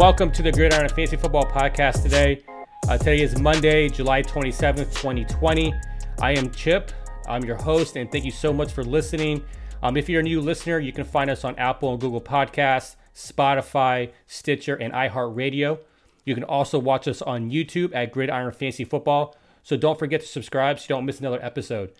welcome 0.00 0.32
to 0.32 0.40
the 0.40 0.50
Gridiron 0.50 0.88
Fantasy 0.88 1.14
Football 1.14 1.44
Podcast 1.44 2.02
today. 2.02 2.42
Uh, 2.88 2.96
today 2.96 3.20
is 3.20 3.38
Monday, 3.38 3.86
July 3.86 4.22
27th, 4.22 4.94
2020. 4.94 5.74
I 6.22 6.32
am 6.32 6.50
Chip. 6.52 6.90
I'm 7.28 7.44
your 7.44 7.56
host, 7.56 7.96
and 7.96 8.10
thank 8.10 8.24
you 8.24 8.30
so 8.30 8.50
much 8.50 8.72
for 8.72 8.82
listening. 8.82 9.44
Um, 9.82 9.98
if 9.98 10.08
you're 10.08 10.20
a 10.20 10.22
new 10.22 10.40
listener, 10.40 10.78
you 10.78 10.90
can 10.90 11.04
find 11.04 11.28
us 11.28 11.44
on 11.44 11.54
Apple 11.58 11.90
and 11.92 12.00
Google 12.00 12.22
Podcasts, 12.22 12.96
Spotify, 13.14 14.12
Stitcher, 14.26 14.74
and 14.74 14.94
iHeartRadio. 14.94 15.80
You 16.24 16.34
can 16.34 16.44
also 16.44 16.78
watch 16.78 17.06
us 17.06 17.20
on 17.20 17.50
YouTube 17.50 17.94
at 17.94 18.10
Gridiron 18.10 18.52
Fantasy 18.52 18.84
Football. 18.84 19.36
So 19.62 19.76
don't 19.76 19.98
forget 19.98 20.22
to 20.22 20.26
subscribe 20.26 20.78
so 20.78 20.84
you 20.84 20.88
don't 20.88 21.04
miss 21.04 21.20
another 21.20 21.44
episode. 21.44 21.92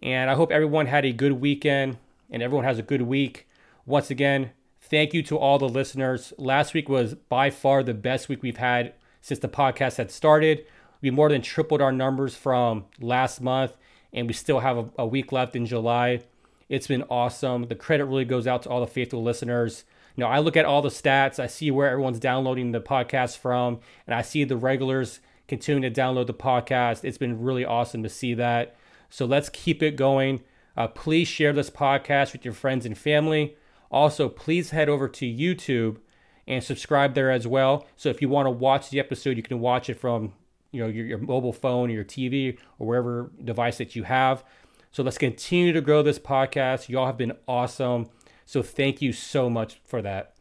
And 0.00 0.30
I 0.30 0.34
hope 0.34 0.52
everyone 0.52 0.86
had 0.86 1.04
a 1.04 1.10
good 1.10 1.32
weekend 1.32 1.96
and 2.30 2.44
everyone 2.44 2.64
has 2.64 2.78
a 2.78 2.84
good 2.84 3.02
week. 3.02 3.48
Once 3.86 4.08
again, 4.08 4.52
thank 4.80 5.14
you 5.14 5.22
to 5.24 5.36
all 5.38 5.58
the 5.58 5.68
listeners. 5.68 6.32
Last 6.38 6.74
week 6.74 6.88
was 6.88 7.14
by 7.14 7.50
far 7.50 7.82
the 7.82 7.94
best 7.94 8.28
week 8.28 8.42
we've 8.42 8.56
had 8.56 8.94
since 9.20 9.40
the 9.40 9.48
podcast 9.48 9.96
had 9.96 10.10
started. 10.10 10.64
We 11.00 11.10
more 11.10 11.28
than 11.28 11.42
tripled 11.42 11.80
our 11.80 11.92
numbers 11.92 12.34
from 12.34 12.86
last 13.00 13.40
month, 13.40 13.72
and 14.12 14.26
we 14.26 14.32
still 14.32 14.60
have 14.60 14.76
a, 14.76 14.90
a 14.98 15.06
week 15.06 15.32
left 15.32 15.56
in 15.56 15.66
July. 15.66 16.22
It's 16.68 16.86
been 16.86 17.04
awesome. 17.10 17.66
The 17.66 17.74
credit 17.74 18.04
really 18.04 18.24
goes 18.24 18.46
out 18.46 18.62
to 18.62 18.68
all 18.68 18.80
the 18.80 18.86
faithful 18.86 19.22
listeners. 19.22 19.84
Know, 20.16 20.26
I 20.26 20.38
look 20.38 20.56
at 20.56 20.66
all 20.66 20.82
the 20.82 20.90
stats, 20.90 21.38
I 21.38 21.46
see 21.46 21.70
where 21.70 21.88
everyone's 21.88 22.18
downloading 22.18 22.72
the 22.72 22.80
podcast 22.80 23.38
from, 23.38 23.80
and 24.06 24.14
I 24.14 24.22
see 24.22 24.44
the 24.44 24.56
regulars 24.56 25.20
continuing 25.48 25.92
to 25.92 26.00
download 26.00 26.26
the 26.26 26.34
podcast. 26.34 27.04
It's 27.04 27.18
been 27.18 27.42
really 27.42 27.64
awesome 27.64 28.02
to 28.02 28.08
see 28.08 28.34
that. 28.34 28.76
So 29.08 29.24
let's 29.24 29.48
keep 29.48 29.82
it 29.82 29.96
going. 29.96 30.42
Uh, 30.76 30.88
please 30.88 31.26
share 31.26 31.52
this 31.52 31.70
podcast 31.70 32.32
with 32.32 32.44
your 32.44 32.54
friends 32.54 32.84
and 32.84 32.96
family. 32.96 33.56
Also, 33.90 34.28
please 34.28 34.70
head 34.70 34.88
over 34.88 35.08
to 35.08 35.26
YouTube 35.26 35.98
and 36.46 36.62
subscribe 36.62 37.14
there 37.14 37.30
as 37.30 37.46
well. 37.46 37.86
So 37.96 38.08
if 38.08 38.22
you 38.22 38.28
want 38.28 38.46
to 38.46 38.50
watch 38.50 38.90
the 38.90 39.00
episode, 39.00 39.36
you 39.36 39.42
can 39.42 39.60
watch 39.60 39.88
it 39.90 39.98
from 39.98 40.32
you 40.72 40.80
know 40.80 40.88
your, 40.88 41.06
your 41.06 41.18
mobile 41.18 41.52
phone 41.52 41.90
or 41.90 41.94
your 41.94 42.04
TV 42.04 42.58
or 42.78 42.86
wherever 42.86 43.30
device 43.42 43.78
that 43.78 43.96
you 43.96 44.04
have. 44.04 44.44
So 44.92 45.02
let's 45.02 45.18
continue 45.18 45.72
to 45.72 45.80
grow 45.80 46.02
this 46.02 46.18
podcast. 46.18 46.88
Y'all 46.88 47.06
have 47.06 47.16
been 47.16 47.36
awesome. 47.46 48.08
So 48.44 48.62
thank 48.62 49.00
you 49.00 49.12
so 49.12 49.48
much 49.48 49.80
for 49.84 50.02
that. 50.02 50.34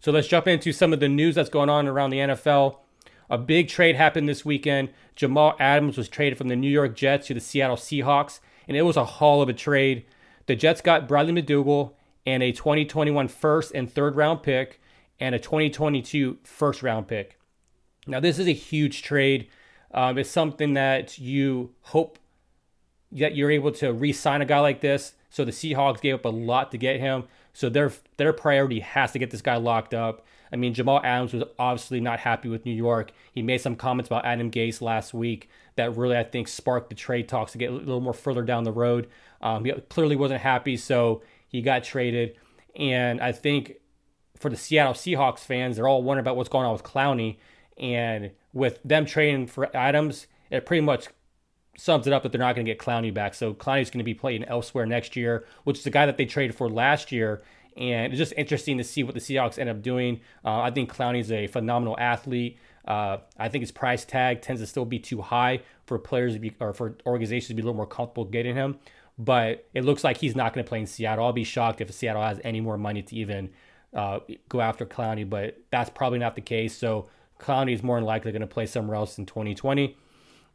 So 0.00 0.12
let's 0.12 0.28
jump 0.28 0.46
into 0.46 0.72
some 0.72 0.92
of 0.92 1.00
the 1.00 1.08
news 1.08 1.36
that's 1.36 1.48
going 1.48 1.70
on 1.70 1.88
around 1.88 2.10
the 2.10 2.18
NFL. 2.18 2.78
A 3.30 3.38
big 3.38 3.68
trade 3.68 3.96
happened 3.96 4.28
this 4.28 4.44
weekend. 4.44 4.90
Jamal 5.16 5.56
Adams 5.58 5.96
was 5.96 6.08
traded 6.08 6.36
from 6.36 6.48
the 6.48 6.56
New 6.56 6.68
York 6.68 6.94
Jets 6.94 7.28
to 7.28 7.34
the 7.34 7.40
Seattle 7.40 7.76
Seahawks, 7.76 8.40
and 8.68 8.76
it 8.76 8.82
was 8.82 8.96
a 8.98 9.04
haul 9.04 9.40
of 9.40 9.48
a 9.48 9.54
trade. 9.54 10.04
The 10.46 10.56
Jets 10.56 10.82
got 10.82 11.08
Bradley 11.08 11.32
McDougald 11.32 11.92
and 12.26 12.42
a 12.42 12.52
2021 12.52 13.28
first 13.28 13.72
and 13.74 13.90
third 13.90 14.16
round 14.16 14.42
pick 14.42 14.80
and 15.20 15.34
a 15.34 15.38
2022 15.38 16.38
first 16.42 16.82
round 16.82 17.08
pick. 17.08 17.38
Now, 18.06 18.20
this 18.20 18.38
is 18.38 18.48
a 18.48 18.52
huge 18.52 19.02
trade. 19.02 19.48
Um, 19.94 20.18
it's 20.18 20.30
something 20.30 20.74
that 20.74 21.18
you 21.18 21.74
hope 21.82 22.18
that 23.12 23.36
you're 23.36 23.50
able 23.50 23.72
to 23.72 23.92
re-sign 23.92 24.42
a 24.42 24.44
guy 24.44 24.60
like 24.60 24.80
this. 24.80 25.14
So 25.30 25.44
the 25.44 25.52
Seahawks 25.52 26.00
gave 26.00 26.14
up 26.14 26.24
a 26.24 26.30
lot 26.30 26.70
to 26.72 26.78
get 26.78 27.00
him. 27.00 27.24
So 27.52 27.68
their 27.68 27.92
their 28.16 28.32
priority 28.32 28.80
has 28.80 29.12
to 29.12 29.18
get 29.18 29.30
this 29.30 29.42
guy 29.42 29.56
locked 29.56 29.94
up. 29.94 30.24
I 30.52 30.56
mean, 30.56 30.74
Jamal 30.74 31.00
Adams 31.02 31.32
was 31.32 31.44
obviously 31.58 32.00
not 32.00 32.20
happy 32.20 32.48
with 32.48 32.66
New 32.66 32.74
York. 32.74 33.12
He 33.32 33.40
made 33.40 33.58
some 33.58 33.76
comments 33.76 34.08
about 34.08 34.26
Adam 34.26 34.50
Gase 34.50 34.82
last 34.82 35.14
week 35.14 35.48
that 35.76 35.96
really, 35.96 36.16
I 36.16 36.24
think, 36.24 36.48
sparked 36.48 36.90
the 36.90 36.94
trade 36.94 37.28
talks 37.28 37.52
to 37.52 37.58
get 37.58 37.70
a 37.70 37.74
little 37.74 38.00
more 38.00 38.12
further 38.12 38.42
down 38.42 38.64
the 38.64 38.72
road. 38.72 39.08
Um, 39.40 39.64
he 39.64 39.72
clearly 39.72 40.16
wasn't 40.16 40.42
happy, 40.42 40.76
so 40.76 41.22
he 41.52 41.62
got 41.62 41.84
traded. 41.84 42.36
And 42.74 43.20
I 43.20 43.30
think 43.30 43.74
for 44.38 44.50
the 44.50 44.56
Seattle 44.56 44.94
Seahawks 44.94 45.40
fans, 45.40 45.76
they're 45.76 45.86
all 45.86 46.02
wondering 46.02 46.24
about 46.24 46.36
what's 46.36 46.48
going 46.48 46.66
on 46.66 46.72
with 46.72 46.82
Clowney. 46.82 47.36
And 47.78 48.32
with 48.52 48.80
them 48.84 49.06
trading 49.06 49.46
for 49.46 49.74
Adams, 49.76 50.26
it 50.50 50.66
pretty 50.66 50.80
much 50.80 51.08
sums 51.76 52.06
it 52.06 52.12
up 52.12 52.22
that 52.22 52.32
they're 52.32 52.40
not 52.40 52.54
going 52.54 52.66
to 52.66 52.70
get 52.70 52.78
Clowney 52.78 53.12
back. 53.12 53.34
So 53.34 53.54
Clowney's 53.54 53.90
going 53.90 53.98
to 53.98 54.04
be 54.04 54.14
playing 54.14 54.44
elsewhere 54.44 54.86
next 54.86 55.14
year, 55.14 55.46
which 55.64 55.78
is 55.78 55.84
the 55.84 55.90
guy 55.90 56.06
that 56.06 56.16
they 56.16 56.26
traded 56.26 56.56
for 56.56 56.68
last 56.68 57.12
year. 57.12 57.42
And 57.76 58.12
it's 58.12 58.18
just 58.18 58.34
interesting 58.36 58.78
to 58.78 58.84
see 58.84 59.02
what 59.02 59.14
the 59.14 59.20
Seahawks 59.20 59.58
end 59.58 59.70
up 59.70 59.80
doing. 59.80 60.20
Uh, 60.44 60.60
I 60.60 60.70
think 60.70 60.94
Clowney's 60.94 61.32
a 61.32 61.46
phenomenal 61.46 61.96
athlete. 61.98 62.58
Uh, 62.86 63.18
I 63.38 63.48
think 63.48 63.62
his 63.62 63.70
price 63.70 64.04
tag 64.04 64.42
tends 64.42 64.60
to 64.60 64.66
still 64.66 64.84
be 64.84 64.98
too 64.98 65.22
high 65.22 65.62
for 65.86 65.98
players 65.98 66.34
to 66.34 66.40
be, 66.40 66.54
or 66.60 66.74
for 66.74 66.96
organizations 67.06 67.48
to 67.48 67.54
be 67.54 67.62
a 67.62 67.64
little 67.64 67.76
more 67.76 67.86
comfortable 67.86 68.24
getting 68.24 68.56
him. 68.56 68.78
But 69.18 69.68
it 69.74 69.84
looks 69.84 70.04
like 70.04 70.16
he's 70.16 70.34
not 70.34 70.54
going 70.54 70.64
to 70.64 70.68
play 70.68 70.80
in 70.80 70.86
Seattle. 70.86 71.24
I'll 71.24 71.32
be 71.32 71.44
shocked 71.44 71.80
if 71.80 71.92
Seattle 71.92 72.22
has 72.22 72.40
any 72.44 72.60
more 72.60 72.78
money 72.78 73.02
to 73.02 73.16
even 73.16 73.50
uh, 73.94 74.20
go 74.48 74.60
after 74.60 74.86
Clowney, 74.86 75.28
but 75.28 75.58
that's 75.70 75.90
probably 75.90 76.18
not 76.18 76.34
the 76.34 76.40
case. 76.40 76.76
So 76.76 77.08
Clowney 77.38 77.74
is 77.74 77.82
more 77.82 77.96
than 77.96 78.04
likely 78.04 78.32
going 78.32 78.40
to 78.40 78.46
play 78.46 78.66
somewhere 78.66 78.96
else 78.96 79.18
in 79.18 79.26
2020. 79.26 79.96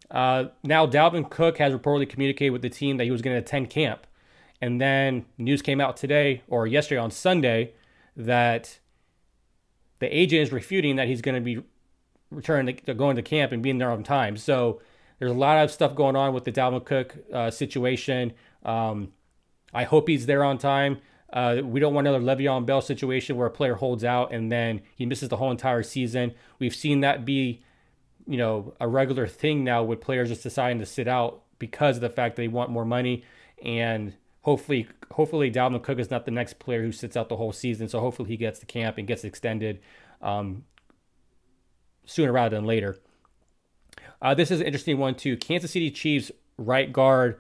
Uh, 0.10 0.46
now, 0.64 0.88
Dalvin 0.88 1.30
Cook 1.30 1.58
has 1.58 1.74
reportedly 1.74 2.10
communicated 2.10 2.52
with 2.52 2.62
the 2.62 2.70
team 2.70 2.98
that 2.98 3.04
he 3.04 3.12
was 3.12 3.22
going 3.22 3.36
to 3.36 3.40
attend 3.40 3.70
camp. 3.70 4.08
And 4.62 4.82
then 4.82 5.26
news 5.38 5.62
came 5.62 5.80
out 5.80 5.98
today 5.98 6.42
or 6.48 6.66
yesterday 6.66 7.00
on 7.00 7.12
Sunday 7.12 7.74
that 8.16 8.80
the 10.00 10.08
agent 10.08 10.42
is 10.42 10.52
refuting 10.52 10.96
that 10.96 11.08
he's 11.08 11.22
going 11.22 11.36
to 11.36 11.42
be 11.42 11.64
returning 12.32 12.76
to, 12.76 12.94
going 12.94 13.16
to 13.16 13.22
camp 13.22 13.52
and 13.52 13.62
being 13.62 13.78
there 13.78 13.92
on 13.92 14.04
time. 14.04 14.38
So 14.38 14.82
there's 15.20 15.32
a 15.32 15.36
lot 15.36 15.64
of 15.64 15.72
stuff 15.72 15.96
going 15.96 16.16
on 16.16 16.34
with 16.34 16.46
the 16.46 16.52
Dalvin 16.52 16.86
Cook 16.86 17.16
uh, 17.34 17.52
situation. 17.52 18.34
Um, 18.64 19.14
I 19.74 19.84
hope 19.84 20.08
he's 20.08 20.26
there 20.26 20.44
on 20.44 20.58
time. 20.58 21.00
Uh, 21.32 21.62
we 21.64 21.80
don't 21.80 21.94
want 21.94 22.08
another 22.08 22.24
Le'Veon 22.24 22.66
Bell 22.66 22.82
situation 22.82 23.36
where 23.36 23.48
a 23.48 23.52
player 23.52 23.76
holds 23.76 24.04
out 24.04 24.32
and 24.32 24.52
then 24.52 24.82
he 24.96 25.06
misses 25.06 25.30
the 25.30 25.38
whole 25.38 25.52
entire 25.52 25.84
season. 25.84 26.34
We've 26.58 26.76
seen 26.76 27.02
that 27.02 27.26
be, 27.26 27.62
you 28.26 28.38
know, 28.38 28.74
a 28.80 28.88
regular 28.88 29.28
thing 29.28 29.64
now 29.64 29.84
with 29.84 30.00
players 30.00 30.30
just 30.30 30.44
deciding 30.44 30.80
to 30.80 30.86
sit 30.86 31.08
out 31.08 31.44
because 31.60 31.98
of 31.98 32.02
the 32.02 32.10
fact 32.10 32.38
they 32.38 32.48
want 32.48 32.70
more 32.70 32.86
money. 32.86 33.24
And 33.64 34.14
hopefully, 34.42 34.88
hopefully 35.12 35.52
Dalvin 35.52 35.84
Cook 35.84 36.00
is 36.00 36.10
not 36.10 36.26
the 36.26 36.32
next 36.32 36.60
player 36.60 36.82
who 36.82 36.94
sits 36.94 37.18
out 37.18 37.28
the 37.28 37.36
whole 37.36 37.52
season. 37.52 37.90
So 37.90 38.00
hopefully 38.00 38.30
he 38.30 38.38
gets 38.38 38.60
to 38.60 38.66
camp 38.66 38.98
and 38.98 39.06
gets 39.06 39.26
extended 39.26 39.82
um, 40.22 40.64
sooner 42.06 42.32
rather 42.32 42.56
than 42.56 42.66
later. 42.66 42.98
Uh, 44.22 44.34
this 44.34 44.50
is 44.50 44.62
an 44.62 44.66
interesting 44.66 44.98
one 44.98 45.16
too. 45.16 45.36
Kansas 45.36 45.72
City 45.72 45.92
Chiefs 45.92 46.32
right 46.58 46.92
guard 46.92 47.40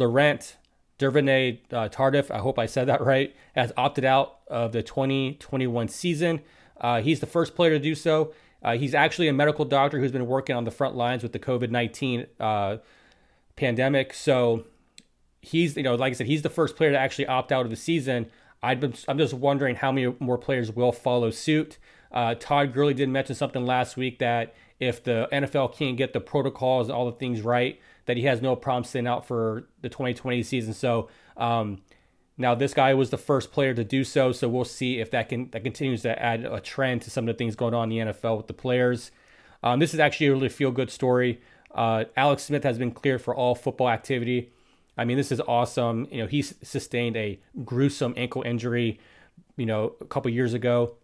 Laurent 0.00 0.56
Duvernay 0.98 1.60
uh, 1.70 1.88
Tardif, 1.88 2.30
I 2.30 2.38
hope 2.38 2.58
I 2.58 2.66
said 2.66 2.88
that 2.88 3.00
right, 3.00 3.34
has 3.54 3.72
opted 3.76 4.04
out 4.04 4.38
of 4.48 4.72
the 4.72 4.82
2021 4.82 5.88
season. 5.88 6.40
Uh, 6.80 7.00
he's 7.00 7.20
the 7.20 7.26
first 7.26 7.54
player 7.54 7.70
to 7.70 7.78
do 7.78 7.94
so. 7.94 8.32
Uh, 8.62 8.76
he's 8.76 8.94
actually 8.94 9.28
a 9.28 9.32
medical 9.32 9.64
doctor 9.64 9.98
who's 9.98 10.12
been 10.12 10.26
working 10.26 10.54
on 10.54 10.64
the 10.64 10.70
front 10.70 10.94
lines 10.94 11.22
with 11.22 11.32
the 11.32 11.38
COVID 11.38 11.70
19 11.70 12.26
uh, 12.38 12.76
pandemic. 13.56 14.12
So 14.12 14.64
he's, 15.40 15.76
you 15.76 15.82
know, 15.82 15.94
like 15.94 16.10
I 16.10 16.14
said, 16.14 16.26
he's 16.26 16.42
the 16.42 16.50
first 16.50 16.76
player 16.76 16.90
to 16.90 16.98
actually 16.98 17.26
opt 17.26 17.52
out 17.52 17.64
of 17.64 17.70
the 17.70 17.76
season. 17.76 18.26
i 18.62 18.72
am 18.72 19.18
just 19.18 19.34
wondering 19.34 19.76
how 19.76 19.92
many 19.92 20.14
more 20.18 20.38
players 20.38 20.70
will 20.70 20.92
follow 20.92 21.30
suit. 21.30 21.78
Uh, 22.12 22.34
Todd 22.34 22.74
Gurley 22.74 22.94
did 22.94 23.08
mention 23.08 23.34
something 23.34 23.64
last 23.64 23.96
week 23.96 24.18
that 24.18 24.54
if 24.78 25.02
the 25.02 25.28
NFL 25.32 25.74
can't 25.74 25.96
get 25.96 26.12
the 26.12 26.20
protocols 26.20 26.88
and 26.88 26.96
all 26.96 27.06
the 27.06 27.16
things 27.16 27.42
right, 27.42 27.80
that 28.10 28.16
he 28.16 28.24
has 28.24 28.42
no 28.42 28.56
problem 28.56 28.82
sitting 28.82 29.06
out 29.06 29.24
for 29.24 29.68
the 29.82 29.88
2020 29.88 30.42
season. 30.42 30.74
So 30.74 31.08
um, 31.36 31.80
now 32.36 32.56
this 32.56 32.74
guy 32.74 32.92
was 32.92 33.10
the 33.10 33.16
first 33.16 33.52
player 33.52 33.72
to 33.72 33.84
do 33.84 34.02
so. 34.02 34.32
So 34.32 34.48
we'll 34.48 34.64
see 34.64 34.98
if 34.98 35.12
that 35.12 35.28
can 35.28 35.48
that 35.50 35.62
continues 35.62 36.02
to 36.02 36.20
add 36.20 36.44
a 36.44 36.58
trend 36.58 37.02
to 37.02 37.10
some 37.10 37.28
of 37.28 37.32
the 37.32 37.38
things 37.38 37.54
going 37.54 37.72
on 37.72 37.92
in 37.92 38.08
the 38.08 38.12
NFL 38.12 38.36
with 38.36 38.48
the 38.48 38.52
players. 38.52 39.12
Um, 39.62 39.78
this 39.78 39.94
is 39.94 40.00
actually 40.00 40.26
a 40.26 40.32
really 40.32 40.48
feel 40.48 40.72
good 40.72 40.90
story. 40.90 41.40
Uh, 41.72 42.06
Alex 42.16 42.42
Smith 42.42 42.64
has 42.64 42.78
been 42.78 42.90
cleared 42.90 43.22
for 43.22 43.32
all 43.32 43.54
football 43.54 43.88
activity. 43.88 44.50
I 44.98 45.04
mean, 45.04 45.16
this 45.16 45.30
is 45.30 45.40
awesome. 45.46 46.08
You 46.10 46.22
know, 46.22 46.26
he 46.26 46.42
sustained 46.42 47.16
a 47.16 47.38
gruesome 47.64 48.12
ankle 48.16 48.42
injury, 48.42 48.98
you 49.56 49.66
know, 49.66 49.94
a 50.00 50.04
couple 50.04 50.32
years 50.32 50.52
ago, 50.52 50.96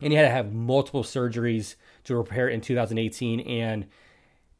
and 0.00 0.12
he 0.12 0.16
had 0.16 0.28
to 0.28 0.30
have 0.30 0.52
multiple 0.52 1.02
surgeries 1.02 1.74
to 2.04 2.14
repair 2.14 2.48
in 2.48 2.60
2018. 2.60 3.40
And 3.40 3.86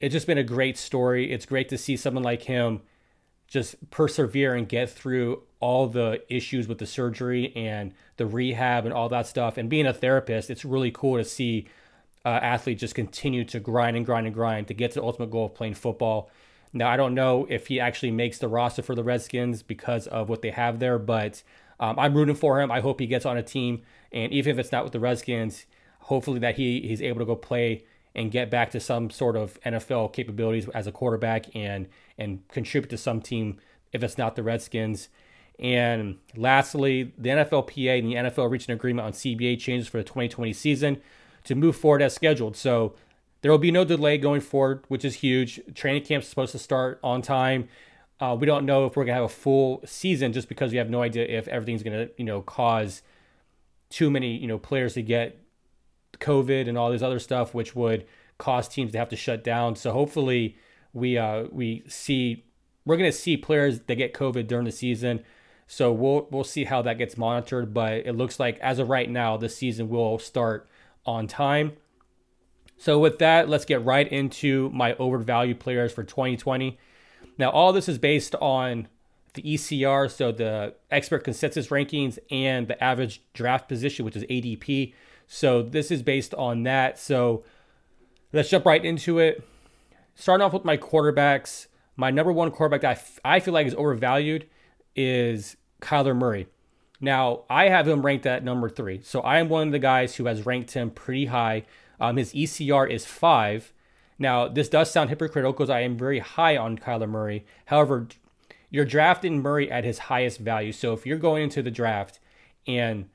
it's 0.00 0.12
just 0.12 0.26
been 0.26 0.38
a 0.38 0.44
great 0.44 0.76
story. 0.76 1.32
It's 1.32 1.46
great 1.46 1.68
to 1.70 1.78
see 1.78 1.96
someone 1.96 2.22
like 2.22 2.42
him 2.42 2.82
just 3.46 3.90
persevere 3.90 4.54
and 4.54 4.68
get 4.68 4.90
through 4.90 5.42
all 5.60 5.86
the 5.86 6.22
issues 6.28 6.66
with 6.66 6.78
the 6.78 6.86
surgery 6.86 7.54
and 7.54 7.94
the 8.16 8.26
rehab 8.26 8.84
and 8.84 8.92
all 8.92 9.08
that 9.08 9.26
stuff. 9.26 9.56
And 9.56 9.70
being 9.70 9.86
a 9.86 9.92
therapist, 9.92 10.50
it's 10.50 10.64
really 10.64 10.90
cool 10.90 11.16
to 11.16 11.24
see 11.24 11.66
uh, 12.24 12.28
athletes 12.28 12.80
just 12.80 12.94
continue 12.94 13.44
to 13.44 13.60
grind 13.60 13.96
and 13.96 14.04
grind 14.04 14.26
and 14.26 14.34
grind 14.34 14.66
to 14.68 14.74
get 14.74 14.90
to 14.92 15.00
the 15.00 15.06
ultimate 15.06 15.30
goal 15.30 15.46
of 15.46 15.54
playing 15.54 15.74
football. 15.74 16.28
Now, 16.72 16.90
I 16.90 16.96
don't 16.96 17.14
know 17.14 17.46
if 17.48 17.68
he 17.68 17.78
actually 17.78 18.10
makes 18.10 18.38
the 18.38 18.48
roster 18.48 18.82
for 18.82 18.94
the 18.94 19.04
Redskins 19.04 19.62
because 19.62 20.08
of 20.08 20.28
what 20.28 20.42
they 20.42 20.50
have 20.50 20.80
there, 20.80 20.98
but 20.98 21.42
um, 21.78 21.98
I'm 21.98 22.14
rooting 22.14 22.34
for 22.34 22.60
him. 22.60 22.70
I 22.70 22.80
hope 22.80 23.00
he 23.00 23.06
gets 23.06 23.24
on 23.24 23.36
a 23.36 23.42
team, 23.42 23.82
and 24.12 24.32
even 24.32 24.52
if 24.52 24.58
it's 24.58 24.72
not 24.72 24.82
with 24.82 24.92
the 24.92 25.00
Redskins, 25.00 25.66
hopefully 26.00 26.40
that 26.40 26.56
he 26.56 26.80
he's 26.80 27.00
able 27.00 27.20
to 27.20 27.24
go 27.24 27.36
play 27.36 27.84
and 28.16 28.32
get 28.32 28.50
back 28.50 28.70
to 28.70 28.80
some 28.80 29.10
sort 29.10 29.36
of 29.36 29.60
NFL 29.60 30.12
capabilities 30.12 30.68
as 30.70 30.88
a 30.88 30.92
quarterback 30.92 31.54
and 31.54 31.86
and 32.18 32.48
contribute 32.48 32.88
to 32.90 32.96
some 32.96 33.20
team 33.20 33.58
if 33.92 34.02
it's 34.02 34.18
not 34.18 34.34
the 34.34 34.42
Redskins. 34.42 35.08
And 35.58 36.16
lastly, 36.34 37.12
the 37.16 37.30
NFLPA 37.30 37.98
and 37.98 38.08
the 38.08 38.14
NFL 38.14 38.50
reached 38.50 38.68
an 38.68 38.74
agreement 38.74 39.06
on 39.06 39.12
CBA 39.12 39.58
changes 39.58 39.86
for 39.86 39.98
the 39.98 40.04
2020 40.04 40.52
season. 40.52 41.00
to 41.44 41.54
move 41.54 41.76
forward 41.76 42.02
as 42.02 42.12
scheduled. 42.12 42.56
So 42.56 42.94
there 43.40 43.52
will 43.52 43.58
be 43.58 43.70
no 43.70 43.84
delay 43.84 44.18
going 44.18 44.40
forward, 44.40 44.84
which 44.88 45.04
is 45.04 45.14
huge. 45.16 45.60
Training 45.74 46.02
camp 46.02 46.24
is 46.24 46.28
supposed 46.28 46.50
to 46.52 46.58
start 46.58 46.98
on 47.04 47.22
time. 47.22 47.68
Uh, 48.18 48.36
we 48.38 48.46
don't 48.46 48.66
know 48.66 48.86
if 48.86 48.96
we're 48.96 49.04
gonna 49.04 49.14
have 49.14 49.24
a 49.24 49.28
full 49.28 49.80
season 49.84 50.32
just 50.32 50.48
because 50.48 50.72
we 50.72 50.78
have 50.78 50.90
no 50.90 51.02
idea 51.02 51.24
if 51.24 51.46
everything's 51.46 51.84
gonna, 51.84 52.08
you 52.16 52.24
know, 52.24 52.42
cause 52.42 53.02
too 53.90 54.10
many, 54.10 54.36
you 54.36 54.48
know, 54.48 54.58
players 54.58 54.94
to 54.94 55.02
get 55.02 55.45
COVID 56.20 56.68
and 56.68 56.76
all 56.76 56.90
this 56.90 57.02
other 57.02 57.18
stuff, 57.18 57.54
which 57.54 57.74
would 57.74 58.06
cause 58.38 58.68
teams 58.68 58.92
to 58.92 58.98
have 58.98 59.08
to 59.10 59.16
shut 59.16 59.42
down. 59.42 59.76
So 59.76 59.92
hopefully 59.92 60.56
we 60.92 61.18
uh, 61.18 61.44
we 61.50 61.84
see 61.88 62.44
we're 62.84 62.96
gonna 62.96 63.12
see 63.12 63.36
players 63.36 63.80
that 63.80 63.94
get 63.96 64.14
COVID 64.14 64.46
during 64.46 64.64
the 64.64 64.72
season. 64.72 65.22
So 65.66 65.92
we'll 65.92 66.28
we'll 66.30 66.44
see 66.44 66.64
how 66.64 66.82
that 66.82 66.98
gets 66.98 67.16
monitored. 67.16 67.74
But 67.74 68.06
it 68.06 68.12
looks 68.12 68.38
like 68.38 68.58
as 68.60 68.78
of 68.78 68.88
right 68.88 69.10
now, 69.10 69.36
the 69.36 69.48
season 69.48 69.88
will 69.88 70.18
start 70.18 70.68
on 71.04 71.26
time. 71.26 71.72
So 72.78 72.98
with 72.98 73.18
that, 73.18 73.48
let's 73.48 73.64
get 73.64 73.84
right 73.84 74.06
into 74.10 74.70
my 74.70 74.94
overvalued 74.94 75.60
players 75.60 75.92
for 75.92 76.04
2020. 76.04 76.78
Now, 77.38 77.50
all 77.50 77.72
this 77.72 77.88
is 77.88 77.98
based 77.98 78.34
on 78.36 78.88
the 79.34 79.42
ECR, 79.42 80.10
so 80.10 80.32
the 80.32 80.74
expert 80.90 81.24
consensus 81.24 81.68
rankings, 81.68 82.18
and 82.30 82.68
the 82.68 82.82
average 82.82 83.22
draft 83.34 83.68
position, 83.68 84.04
which 84.04 84.16
is 84.16 84.24
ADP. 84.24 84.92
So 85.26 85.62
this 85.62 85.90
is 85.90 86.02
based 86.02 86.34
on 86.34 86.62
that. 86.64 86.98
So 86.98 87.44
let's 88.32 88.48
jump 88.48 88.66
right 88.66 88.84
into 88.84 89.18
it. 89.18 89.42
Starting 90.14 90.44
off 90.44 90.52
with 90.52 90.64
my 90.64 90.76
quarterbacks, 90.76 91.66
my 91.96 92.10
number 92.10 92.32
one 92.32 92.50
quarterback 92.50 92.82
that 92.82 92.88
I, 92.88 92.92
f- 92.92 93.20
I 93.24 93.40
feel 93.40 93.54
like 93.54 93.66
is 93.66 93.74
overvalued 93.74 94.46
is 94.94 95.56
Kyler 95.80 96.16
Murray. 96.16 96.46
Now, 97.00 97.44
I 97.50 97.68
have 97.68 97.86
him 97.86 98.04
ranked 98.04 98.26
at 98.26 98.42
number 98.42 98.68
three. 98.68 99.00
So 99.02 99.20
I 99.20 99.38
am 99.38 99.48
one 99.48 99.68
of 99.68 99.72
the 99.72 99.78
guys 99.78 100.16
who 100.16 100.26
has 100.26 100.46
ranked 100.46 100.72
him 100.72 100.90
pretty 100.90 101.26
high. 101.26 101.64
Um, 102.00 102.16
his 102.16 102.32
ECR 102.32 102.88
is 102.88 103.04
five. 103.04 103.72
Now, 104.18 104.48
this 104.48 104.68
does 104.68 104.90
sound 104.90 105.10
hypocritical 105.10 105.52
because 105.52 105.68
I 105.68 105.80
am 105.80 105.98
very 105.98 106.20
high 106.20 106.56
on 106.56 106.78
Kyler 106.78 107.08
Murray. 107.08 107.44
However, 107.66 108.08
you're 108.70 108.86
drafting 108.86 109.42
Murray 109.42 109.70
at 109.70 109.84
his 109.84 109.98
highest 109.98 110.38
value. 110.38 110.72
So 110.72 110.94
if 110.94 111.04
you're 111.04 111.18
going 111.18 111.42
into 111.42 111.62
the 111.62 111.70
draft 111.70 112.18
and, 112.66 113.08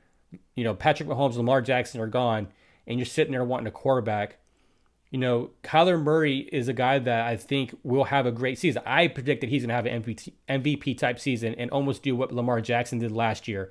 you 0.55 0.63
know, 0.63 0.73
Patrick 0.73 1.09
Mahomes, 1.09 1.35
Lamar 1.35 1.61
Jackson 1.61 2.01
are 2.01 2.07
gone, 2.07 2.47
and 2.87 2.99
you're 2.99 3.05
sitting 3.05 3.31
there 3.31 3.43
wanting 3.43 3.67
a 3.67 3.71
quarterback, 3.71 4.37
you 5.11 5.19
know, 5.19 5.51
Kyler 5.61 6.01
Murray 6.01 6.39
is 6.51 6.69
a 6.69 6.73
guy 6.73 6.97
that 6.97 7.27
I 7.27 7.35
think 7.35 7.77
will 7.83 8.05
have 8.05 8.25
a 8.25 8.31
great 8.31 8.57
season. 8.57 8.81
I 8.85 9.07
predict 9.07 9.41
that 9.41 9.49
he's 9.49 9.63
going 9.63 9.69
to 9.69 9.75
have 9.75 9.85
an 9.85 10.03
MVP, 10.47 10.97
type 10.97 11.19
season 11.19 11.53
and 11.55 11.69
almost 11.69 12.01
do 12.01 12.15
what 12.15 12.31
Lamar 12.31 12.61
Jackson 12.61 12.99
did 12.99 13.11
last 13.11 13.45
year. 13.47 13.69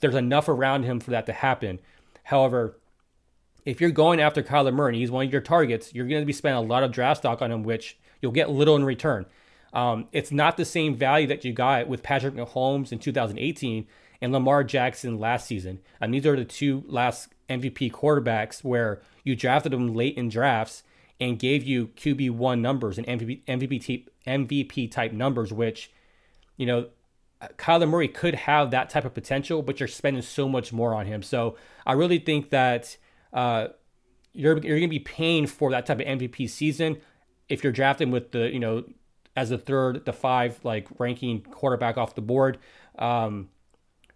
There's 0.00 0.14
enough 0.14 0.48
around 0.48 0.84
him 0.84 0.98
for 0.98 1.10
that 1.10 1.26
to 1.26 1.32
happen. 1.34 1.78
However, 2.24 2.78
if 3.66 3.82
you're 3.82 3.90
going 3.90 4.18
after 4.18 4.42
Kyler 4.42 4.72
Murray, 4.72 4.94
and 4.94 5.00
he's 5.00 5.10
one 5.10 5.26
of 5.26 5.32
your 5.32 5.42
targets, 5.42 5.94
you're 5.94 6.06
going 6.06 6.22
to 6.22 6.26
be 6.26 6.32
spending 6.32 6.64
a 6.64 6.66
lot 6.66 6.82
of 6.82 6.90
draft 6.90 7.18
stock 7.18 7.42
on 7.42 7.52
him, 7.52 7.64
which 7.64 7.98
you'll 8.22 8.32
get 8.32 8.48
little 8.48 8.74
in 8.74 8.84
return. 8.84 9.26
Um, 9.74 10.08
it's 10.12 10.32
not 10.32 10.56
the 10.56 10.64
same 10.64 10.94
value 10.94 11.26
that 11.26 11.44
you 11.44 11.52
got 11.52 11.86
with 11.86 12.02
Patrick 12.02 12.34
Mahomes 12.34 12.92
in 12.92 12.98
2018 12.98 13.86
and 14.20 14.32
Lamar 14.32 14.64
Jackson 14.64 15.18
last 15.18 15.46
season. 15.46 15.80
And 16.00 16.12
these 16.12 16.26
are 16.26 16.36
the 16.36 16.44
two 16.44 16.84
last 16.86 17.28
MVP 17.48 17.92
quarterbacks 17.92 18.64
where 18.64 19.00
you 19.24 19.36
drafted 19.36 19.72
them 19.72 19.94
late 19.94 20.16
in 20.16 20.28
drafts 20.28 20.82
and 21.20 21.38
gave 21.38 21.64
you 21.64 21.88
QB 21.88 22.32
one 22.32 22.62
numbers 22.62 22.98
and 22.98 23.06
MVP 23.06 23.44
MVP 23.46 23.86
type, 23.86 24.10
MVP 24.26 24.90
type 24.90 25.12
numbers, 25.12 25.52
which 25.52 25.90
you 26.56 26.66
know 26.66 26.88
Kyler 27.56 27.88
Murray 27.88 28.08
could 28.08 28.34
have 28.34 28.70
that 28.70 28.90
type 28.90 29.04
of 29.04 29.14
potential, 29.14 29.62
but 29.62 29.80
you're 29.80 29.86
spending 29.86 30.22
so 30.22 30.48
much 30.48 30.72
more 30.72 30.94
on 30.94 31.06
him. 31.06 31.22
So 31.22 31.56
I 31.86 31.92
really 31.92 32.18
think 32.18 32.50
that 32.50 32.96
uh, 33.32 33.68
you're 34.32 34.58
you're 34.58 34.78
going 34.78 34.82
to 34.82 34.88
be 34.88 34.98
paying 34.98 35.46
for 35.46 35.70
that 35.70 35.86
type 35.86 36.00
of 36.00 36.06
MVP 36.06 36.48
season 36.50 36.98
if 37.48 37.62
you're 37.62 37.72
drafting 37.72 38.10
with 38.10 38.32
the 38.32 38.52
you 38.52 38.58
know 38.58 38.84
as 39.36 39.50
the 39.50 39.58
third, 39.58 40.04
the 40.04 40.12
five 40.12 40.58
like 40.64 40.88
ranking 40.98 41.42
quarterback 41.42 41.96
off 41.96 42.14
the 42.14 42.22
board. 42.22 42.58
Um, 42.98 43.50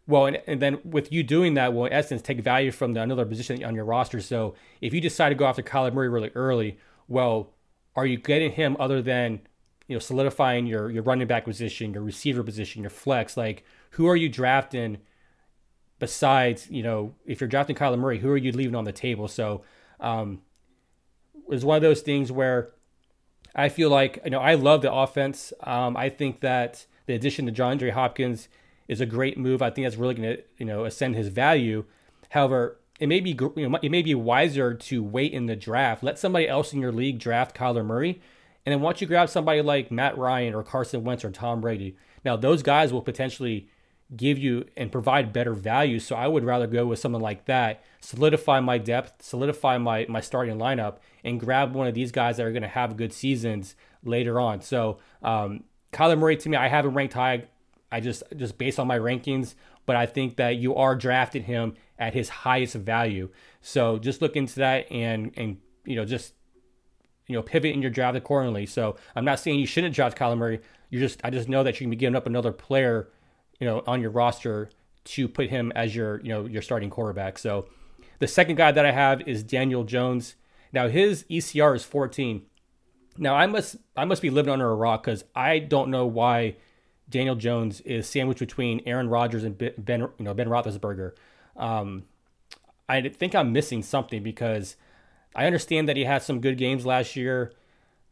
well, 0.07 0.27
and, 0.27 0.43
and 0.47 0.61
then 0.61 0.79
with 0.85 1.13
you 1.13 1.23
doing 1.23 1.55
that, 1.55 1.73
will 1.73 1.87
in 1.87 1.93
essence 1.93 2.23
take 2.23 2.41
value 2.41 2.71
from 2.71 2.93
the 2.93 3.01
another 3.01 3.25
position 3.25 3.63
on 3.65 3.75
your 3.75 3.85
roster. 3.85 4.21
So 4.21 4.55
if 4.81 4.93
you 4.93 5.01
decide 5.01 5.31
to 5.31 5.35
go 5.35 5.47
after 5.47 5.63
Kyler 5.63 5.93
Murray 5.93 6.09
really 6.09 6.31
early, 6.35 6.79
well, 7.09 7.51
are 7.95 8.07
you 8.07 8.17
getting 8.17 8.53
him 8.53 8.77
other 8.81 9.01
than 9.01 9.41
you 9.87 9.97
know 9.97 10.01
solidifying 10.01 10.67
your 10.67 10.91
your 10.91 11.03
running 11.03 11.27
back 11.27 11.45
position, 11.45 11.93
your 11.93 12.03
receiver 12.03 12.43
position, 12.43 12.83
your 12.83 12.91
flex? 12.91 13.37
Like 13.37 13.65
who 13.91 14.09
are 14.09 14.17
you 14.17 14.29
drafting? 14.29 14.99
besides, 16.03 16.69
you 16.69 16.83
know, 16.83 17.15
if 17.25 17.41
you're 17.41 17.47
drafting 17.47 17.77
Kyler 17.77 17.97
Murray, 17.97 18.19
who 18.19 18.29
are 18.29 18.37
you 18.37 18.51
leaving 18.51 18.75
on 18.75 18.83
the 18.83 18.91
table? 18.91 19.29
So 19.29 19.63
um, 20.01 20.41
it's 21.49 21.63
one 21.63 21.77
of 21.77 21.83
those 21.83 22.01
things 22.01 22.33
where 22.33 22.73
I 23.55 23.69
feel 23.69 23.89
like, 23.89 24.21
you 24.25 24.33
know, 24.33 24.41
I 24.41 24.55
love 24.55 24.83
the 24.83 24.93
offense. 24.93 25.53
Um, 25.63 25.97
I 25.97 26.09
think 26.09 26.41
that 26.41 26.87
the 27.07 27.15
addition 27.15 27.47
to 27.47 27.53
DeAndre 27.53 27.93
Hopkins 27.93 28.49
is 28.93 29.01
a 29.01 29.07
great 29.07 29.37
move. 29.37 29.63
I 29.63 29.71
think 29.71 29.87
that's 29.87 29.97
really 29.97 30.15
going 30.15 30.37
to, 30.37 30.43
you 30.59 30.67
know, 30.67 30.85
ascend 30.85 31.17
his 31.17 31.29
value. 31.29 31.85
However, 32.31 32.79
it 33.01 33.09
may 33.09 33.21
be 33.21 33.31
you 33.31 33.69
know, 33.69 33.79
it 33.83 33.91
may 33.91 34.03
be 34.03 34.15
wiser 34.15 34.75
to 34.75 35.03
wait 35.03 35.33
in 35.33 35.47
the 35.47 35.57
draft. 35.57 36.05
Let 36.05 36.19
somebody 36.19 36.47
else 36.47 36.73
in 36.73 36.81
your 36.81 36.93
league 36.93 37.19
draft 37.19 37.57
Kyler 37.57 37.85
Murray, 37.85 38.21
and 38.65 38.73
then 38.73 38.81
once 38.81 39.01
you 39.01 39.09
grab 39.09 39.29
somebody 39.29 39.61
like 39.61 39.91
Matt 39.91 40.17
Ryan 40.17 40.55
or 40.55 40.63
Carson 40.63 41.03
Wentz 41.03 41.25
or 41.25 41.31
Tom 41.31 41.61
Brady, 41.61 41.97
now 42.25 42.37
those 42.37 42.63
guys 42.63 42.93
will 42.93 43.03
potentially 43.03 43.69
give 44.17 44.39
you 44.39 44.67
and 44.77 44.93
provide 44.93 45.33
better 45.33 45.55
value. 45.55 45.99
So 45.99 46.15
I 46.15 46.29
would 46.29 46.45
rather 46.45 46.67
go 46.67 46.87
with 46.87 46.99
someone 46.99 47.23
like 47.23 47.47
that, 47.47 47.83
solidify 48.01 48.61
my 48.61 48.79
depth, 48.79 49.25
solidify 49.25 49.79
my 49.79 50.07
my 50.09 50.21
starting 50.21 50.59
lineup, 50.59 50.99
and 51.25 51.41
grab 51.41 51.75
one 51.75 51.89
of 51.89 51.95
these 51.95 52.13
guys 52.13 52.37
that 52.37 52.47
are 52.47 52.53
going 52.53 52.63
to 52.63 52.69
have 52.69 52.97
good 52.97 53.13
seasons 53.13 53.75
later 54.05 54.39
on. 54.39 54.61
So 54.61 54.99
um, 55.23 55.65
Kyler 55.93 56.19
Murray 56.19 56.37
to 56.37 56.49
me, 56.49 56.57
I 56.57 56.69
haven't 56.69 56.95
ranked 56.95 57.15
high. 57.15 57.47
I 57.93 58.01
just 58.01 58.23
just 58.37 58.59
based 58.59 58.79
on 58.79 58.87
my 58.87 58.99
rankings, 58.99 59.55
but 59.87 59.97
I 59.97 60.07
think 60.07 60.37
that 60.37 60.57
you 60.57 60.75
are 60.75 60.97
drafting 60.97 61.45
him 61.45 61.75
at 61.99 62.15
his 62.15 62.29
highest 62.29 62.75
value. 62.75 63.29
So 63.61 63.99
just 63.99 64.23
look 64.23 64.37
into 64.37 64.57
that 64.57 64.91
and 64.91 65.33
and 65.37 65.59
you 65.85 65.97
know 65.97 66.05
just 66.05 66.35
you 67.27 67.37
know 67.37 67.43
pivot 67.43 67.75
in 67.75 67.83
your 67.83 67.91
draft 67.91 68.17
accordingly. 68.17 68.67
So 68.67 68.97
I'm 69.15 69.25
not 69.25 69.39
saying 69.39 69.59
you 69.59 69.67
shouldn't 69.67 69.95
draft 69.95 70.19
Kyler 70.19 70.39
Murray. 70.39 70.61
You 70.91 70.99
just 70.99 71.21
I 71.23 71.31
just 71.31 71.49
know 71.49 71.63
that 71.63 71.79
you 71.79 71.85
can 71.85 71.91
be 71.91 71.97
giving 71.97 72.17
up 72.17 72.27
another 72.27 72.53
player 72.53 73.09
you 73.63 73.69
know, 73.69 73.81
on 73.87 74.01
your 74.01 74.11
roster 74.11 74.71
to 75.05 75.29
put 75.29 75.49
him 75.49 75.71
as 75.77 75.95
your, 75.95 76.21
you 76.23 76.31
know, 76.31 76.47
your 76.47 76.63
starting 76.63 76.91
quarterback. 76.91 77.39
So 77.39 77.69
the 78.19 78.27
second 78.27 78.57
guy 78.57 78.73
that 78.73 78.85
I 78.85 78.91
have 78.91 79.21
is 79.21 79.45
Daniel 79.45 79.85
Jones. 79.85 80.35
Now 80.73 80.89
his 80.89 81.23
ECR 81.31 81.77
is 81.77 81.85
14. 81.85 82.43
Now 83.19 83.37
I 83.37 83.47
must 83.47 83.77
I 83.97 84.05
must 84.05 84.21
be 84.21 84.31
living 84.31 84.53
under 84.53 84.69
a 84.69 84.75
rock 84.75 85.05
because 85.05 85.23
I 85.33 85.61
don't 85.61 85.91
know 85.91 86.07
why 86.07 86.57
Daniel 87.13 87.37
Jones 87.37 87.81
is 87.83 88.09
sandwiched 88.09 88.41
between 88.41 88.83
Aaron 88.87 89.09
Rodgers 89.09 89.45
and 89.45 89.57
Ben 89.57 90.01
you 90.01 90.25
know 90.25 90.35
Ben 90.35 90.49
Roethlisberger. 90.49 91.13
Um, 91.57 92.05
I 92.89 93.09
think 93.09 93.35
I'm 93.35 93.53
missing 93.53 93.83
something 93.83 94.23
because 94.23 94.77
I 95.35 95.47
understand 95.47 95.89
that 95.89 95.97
he 95.97 96.05
had 96.05 96.23
some 96.23 96.41
good 96.41 96.59
games 96.59 96.85
last 96.85 97.15
year. 97.15 97.53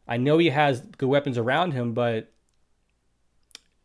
I 0.07 0.17
know 0.17 0.39
he 0.39 0.51
has 0.51 0.81
good 0.81 1.09
weapons 1.09 1.37
around 1.37 1.73
him, 1.73 1.93
but 1.93 2.31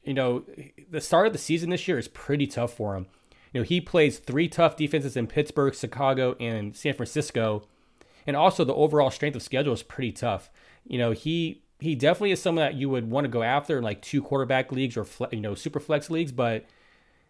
you 0.04 0.14
know, 0.14 0.44
the 0.90 1.02
start 1.02 1.28
of 1.28 1.34
the 1.34 1.40
season 1.40 1.72
this 1.72 1.88
year 1.88 1.98
is 1.98 2.08
pretty 2.08 2.48
tough 2.48 2.74
for 2.74 2.96
him. 2.96 3.08
You 3.52 3.62
know, 3.62 3.66
he 3.66 3.82
plays 3.82 4.20
three 4.20 4.48
tough 4.48 4.76
defenses 4.76 5.18
in 5.18 5.28
Pittsburgh, 5.28 5.74
Chicago, 5.74 6.36
and 6.40 6.76
San 6.76 6.94
Francisco. 6.94 7.64
And 8.28 8.36
also 8.36 8.64
the 8.64 8.74
overall 8.74 9.12
strength 9.12 9.36
of 9.36 9.42
schedule 9.42 9.74
is 9.74 9.84
pretty 9.84 10.12
tough. 10.12 10.50
You 10.86 10.98
know, 10.98 11.12
he 11.12 11.64
he 11.86 11.94
definitely 11.94 12.32
is 12.32 12.42
someone 12.42 12.66
that 12.66 12.74
you 12.74 12.90
would 12.90 13.12
want 13.12 13.26
to 13.26 13.30
go 13.30 13.44
after 13.44 13.78
in 13.78 13.84
like 13.84 14.02
two 14.02 14.20
quarterback 14.20 14.72
leagues 14.72 14.98
or 14.98 15.06
you 15.32 15.40
know 15.40 15.54
super 15.54 15.80
flex 15.80 16.10
leagues. 16.10 16.32
But 16.32 16.66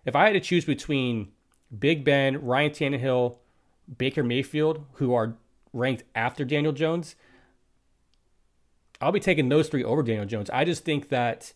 if 0.05 0.15
I 0.15 0.25
had 0.25 0.33
to 0.33 0.39
choose 0.39 0.63
between 0.63 1.33
Big 1.77 2.05
Ben, 2.05 2.41
Ryan 2.41 2.71
Tannehill, 2.71 3.37
Baker 3.97 4.23
Mayfield, 4.23 4.85
who 4.93 5.13
are 5.13 5.35
ranked 5.73 6.03
after 6.15 6.45
Daniel 6.45 6.71
Jones, 6.71 7.15
I'll 9.01 9.11
be 9.11 9.19
taking 9.19 9.49
those 9.49 9.67
three 9.67 9.83
over 9.83 10.01
Daniel 10.01 10.25
Jones. 10.25 10.49
I 10.51 10.63
just 10.63 10.85
think 10.85 11.09
that 11.09 11.51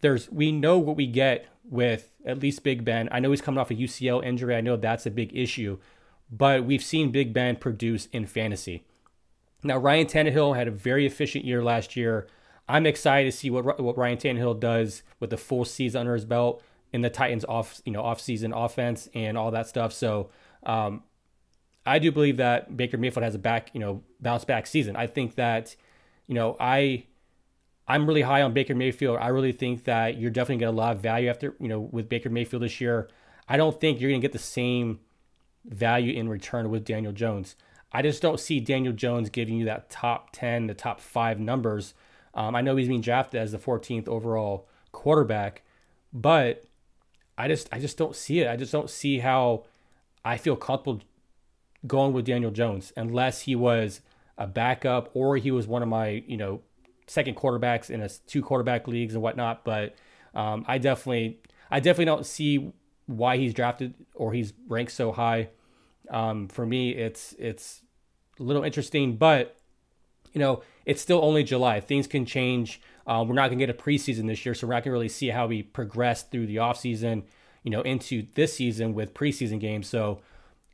there's 0.00 0.28
we 0.28 0.50
know 0.50 0.76
what 0.76 0.96
we 0.96 1.06
get 1.06 1.46
with 1.62 2.16
at 2.26 2.40
least 2.40 2.64
Big 2.64 2.84
Ben. 2.84 3.08
I 3.12 3.20
know 3.20 3.30
he's 3.30 3.40
coming 3.40 3.60
off 3.60 3.70
a 3.70 3.76
UCL 3.76 4.24
injury. 4.24 4.56
I 4.56 4.60
know 4.60 4.76
that's 4.76 5.06
a 5.06 5.10
big 5.12 5.36
issue, 5.36 5.78
but 6.32 6.64
we've 6.64 6.82
seen 6.82 7.12
Big 7.12 7.32
Ben 7.32 7.54
produce 7.54 8.06
in 8.06 8.26
fantasy. 8.26 8.82
Now 9.62 9.78
Ryan 9.78 10.06
Tannehill 10.06 10.56
had 10.56 10.68
a 10.68 10.70
very 10.70 11.06
efficient 11.06 11.44
year 11.44 11.62
last 11.62 11.96
year. 11.96 12.26
I'm 12.68 12.86
excited 12.86 13.30
to 13.30 13.36
see 13.36 13.50
what 13.50 13.80
what 13.80 13.96
Ryan 13.96 14.18
Tannehill 14.18 14.60
does 14.60 15.02
with 15.20 15.30
the 15.30 15.36
full 15.36 15.64
season 15.64 16.00
under 16.00 16.14
his 16.14 16.24
belt 16.24 16.62
in 16.92 17.02
the 17.02 17.10
Titans 17.10 17.44
off 17.44 17.80
you 17.84 17.92
know 17.92 18.02
off 18.02 18.20
season 18.20 18.52
offense 18.52 19.08
and 19.14 19.36
all 19.36 19.50
that 19.50 19.66
stuff. 19.66 19.92
So 19.92 20.30
um, 20.64 21.02
I 21.86 21.98
do 21.98 22.12
believe 22.12 22.36
that 22.36 22.76
Baker 22.76 22.98
Mayfield 22.98 23.24
has 23.24 23.34
a 23.34 23.38
back 23.38 23.70
you 23.72 23.80
know 23.80 24.02
bounce 24.20 24.44
back 24.44 24.66
season. 24.66 24.96
I 24.96 25.06
think 25.06 25.34
that 25.36 25.74
you 26.26 26.34
know 26.34 26.56
I 26.60 27.04
I'm 27.88 28.06
really 28.06 28.22
high 28.22 28.42
on 28.42 28.52
Baker 28.52 28.74
Mayfield. 28.74 29.18
I 29.18 29.28
really 29.28 29.52
think 29.52 29.84
that 29.84 30.18
you're 30.18 30.30
definitely 30.30 30.60
going 30.60 30.72
to 30.72 30.76
get 30.76 30.82
a 30.82 30.84
lot 30.84 30.96
of 30.96 31.02
value 31.02 31.30
after, 31.30 31.56
you 31.58 31.68
know, 31.68 31.80
with 31.80 32.08
Baker 32.08 32.28
Mayfield 32.28 32.62
this 32.62 32.82
year. 32.82 33.08
I 33.48 33.56
don't 33.56 33.80
think 33.80 33.98
you're 33.98 34.10
going 34.10 34.20
to 34.20 34.24
get 34.24 34.32
the 34.32 34.38
same 34.38 35.00
value 35.64 36.12
in 36.12 36.28
return 36.28 36.68
with 36.68 36.84
Daniel 36.84 37.12
Jones. 37.12 37.56
I 37.92 38.02
just 38.02 38.20
don't 38.20 38.38
see 38.38 38.60
Daniel 38.60 38.92
Jones 38.92 39.30
giving 39.30 39.56
you 39.56 39.64
that 39.64 39.90
top 39.90 40.30
10, 40.32 40.66
the 40.66 40.74
top 40.74 41.00
five 41.00 41.40
numbers. 41.40 41.94
Um, 42.34 42.54
I 42.54 42.60
know 42.60 42.76
he's 42.76 42.88
being 42.88 43.00
drafted 43.00 43.40
as 43.40 43.52
the 43.52 43.58
14th 43.58 44.08
overall 44.08 44.68
quarterback, 44.92 45.62
but 46.12 46.64
I 47.36 47.48
just 47.48 47.68
I 47.72 47.78
just 47.78 47.96
don't 47.96 48.16
see 48.16 48.40
it. 48.40 48.48
I 48.48 48.56
just 48.56 48.72
don't 48.72 48.90
see 48.90 49.20
how 49.20 49.64
I 50.24 50.36
feel 50.36 50.56
comfortable 50.56 51.00
going 51.86 52.12
with 52.12 52.26
Daniel 52.26 52.50
Jones 52.50 52.92
unless 52.96 53.42
he 53.42 53.54
was 53.54 54.00
a 54.36 54.46
backup 54.46 55.10
or 55.14 55.36
he 55.36 55.50
was 55.50 55.66
one 55.66 55.82
of 55.82 55.88
my 55.88 56.22
you 56.26 56.36
know 56.36 56.60
second 57.06 57.36
quarterbacks 57.36 57.90
in 57.90 58.02
a 58.02 58.08
two 58.26 58.42
quarterback 58.42 58.86
leagues 58.88 59.14
and 59.14 59.22
whatnot. 59.22 59.64
But 59.64 59.94
um, 60.34 60.64
I 60.68 60.78
definitely 60.78 61.38
I 61.70 61.80
definitely 61.80 62.06
don't 62.06 62.26
see 62.26 62.72
why 63.06 63.36
he's 63.36 63.54
drafted 63.54 63.94
or 64.14 64.32
he's 64.32 64.52
ranked 64.68 64.92
so 64.92 65.12
high. 65.12 65.48
Um, 66.10 66.48
for 66.48 66.66
me, 66.66 66.90
it's 66.90 67.34
it's 67.38 67.82
a 68.38 68.42
little 68.42 68.64
interesting, 68.64 69.16
but 69.16 69.56
you 70.32 70.38
know, 70.40 70.62
it's 70.84 71.00
still 71.00 71.20
only 71.22 71.42
July. 71.42 71.80
Things 71.80 72.06
can 72.06 72.24
change. 72.24 72.80
Uh, 73.06 73.24
we're 73.26 73.34
not 73.34 73.48
going 73.48 73.58
to 73.58 73.66
get 73.66 73.74
a 73.74 73.78
preseason 73.78 74.26
this 74.26 74.44
year, 74.44 74.54
so 74.54 74.66
we're 74.66 74.74
not 74.74 74.84
going 74.84 74.90
to 74.90 74.92
really 74.92 75.08
see 75.08 75.28
how 75.28 75.46
we 75.46 75.62
progress 75.62 76.22
through 76.22 76.46
the 76.46 76.56
offseason, 76.56 77.22
you 77.62 77.70
know, 77.70 77.80
into 77.82 78.26
this 78.34 78.54
season 78.54 78.94
with 78.94 79.14
preseason 79.14 79.58
games. 79.58 79.88
So 79.88 80.20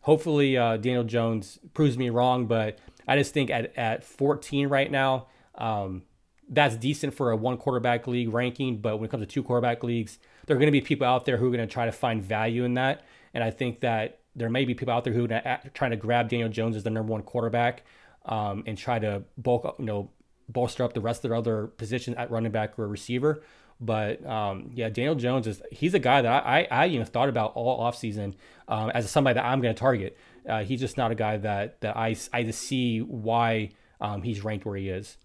hopefully 0.00 0.57
uh, 0.57 0.76
Daniel 0.76 1.05
Jones 1.05 1.59
proves 1.73 1.97
me 1.97 2.11
wrong, 2.11 2.47
but 2.47 2.79
I 3.07 3.17
just 3.17 3.33
think 3.33 3.50
at, 3.50 3.76
at 3.76 4.05
14 4.05 4.69
right 4.69 4.91
now, 4.91 5.29
um, 5.55 6.03
that's 6.49 6.76
decent 6.76 7.14
for 7.14 7.31
a 7.31 7.37
one 7.37 7.57
quarterback 7.57 8.07
league 8.07 8.33
ranking. 8.33 8.79
But 8.79 8.97
when 8.97 9.07
it 9.07 9.11
comes 9.11 9.23
to 9.23 9.26
two 9.26 9.43
quarterback 9.43 9.83
leagues, 9.83 10.19
there 10.47 10.57
are 10.57 10.59
going 10.59 10.69
to 10.69 10.73
be 10.73 10.81
people 10.81 11.07
out 11.07 11.25
there 11.25 11.37
who 11.37 11.47
are 11.47 11.57
going 11.57 11.67
to 11.67 11.73
try 11.73 11.87
to 11.87 11.93
find 11.93 12.23
value 12.23 12.64
in 12.64 12.75
that. 12.75 13.05
And 13.33 13.43
I 13.43 13.50
think 13.50 13.81
that 13.81 14.19
there 14.37 14.50
may 14.50 14.64
be 14.64 14.75
people 14.75 14.93
out 14.93 15.05
there 15.05 15.12
who 15.12 15.26
are 15.31 15.61
trying 15.75 15.93
to 15.93 15.97
grab 15.97 16.29
Daniel 16.29 16.49
Jones 16.49 16.76
as 16.76 16.83
the 16.83 16.91
number 16.91 17.12
one 17.12 17.23
quarterback 17.23 17.85
um, 18.25 18.64
and 18.67 18.76
try 18.76 18.99
to 18.99 19.23
bulk, 19.38 19.76
you 19.79 19.85
know, 19.85 20.11
bolster 20.49 20.85
up 20.85 20.93
the 20.93 21.00
rest 21.00 21.25
of 21.25 21.31
their 21.31 21.37
other 21.37 21.67
positions 21.67 22.17
at 22.17 22.31
running 22.31 22.53
back 22.53 22.79
or 22.79 22.88
receiver. 22.88 23.43
But 23.81 24.25
um, 24.26 24.71
yeah, 24.73 24.88
Daniel 24.88 25.14
Jones 25.14 25.47
is 25.47 25.62
he's 25.71 25.95
a 25.95 25.99
guy 25.99 26.23
that 26.23 26.47
I, 26.47 26.61
I, 26.71 26.85
I 26.85 26.87
even 26.88 27.07
thought 27.07 27.29
about 27.29 27.53
all 27.55 27.81
offseason 27.81 28.35
um, 28.69 28.91
as 28.91 29.11
somebody 29.11 29.35
that 29.35 29.45
I'm 29.45 29.61
going 29.61 29.75
to 29.75 29.79
target. 29.79 30.17
Uh, 30.49 30.62
he's 30.62 30.81
just 30.81 30.97
not 30.97 31.11
a 31.11 31.14
guy 31.14 31.37
that 31.38 31.81
that 31.81 31.97
I, 31.97 32.17
I 32.33 32.43
just 32.45 32.62
see 32.62 33.00
why 33.00 33.71
um, 34.00 34.23
he's 34.23 34.45
ranked 34.45 34.64
where 34.64 34.76
he 34.76 34.88
is. 34.88 35.17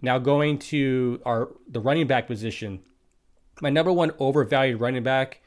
Now 0.00 0.18
going 0.18 0.58
to 0.58 1.20
our 1.24 1.50
the 1.68 1.80
running 1.80 2.06
back 2.06 2.26
position, 2.26 2.80
my 3.60 3.70
number 3.70 3.92
one 3.92 4.12
overvalued 4.18 4.80
running 4.80 5.02
back 5.02 5.40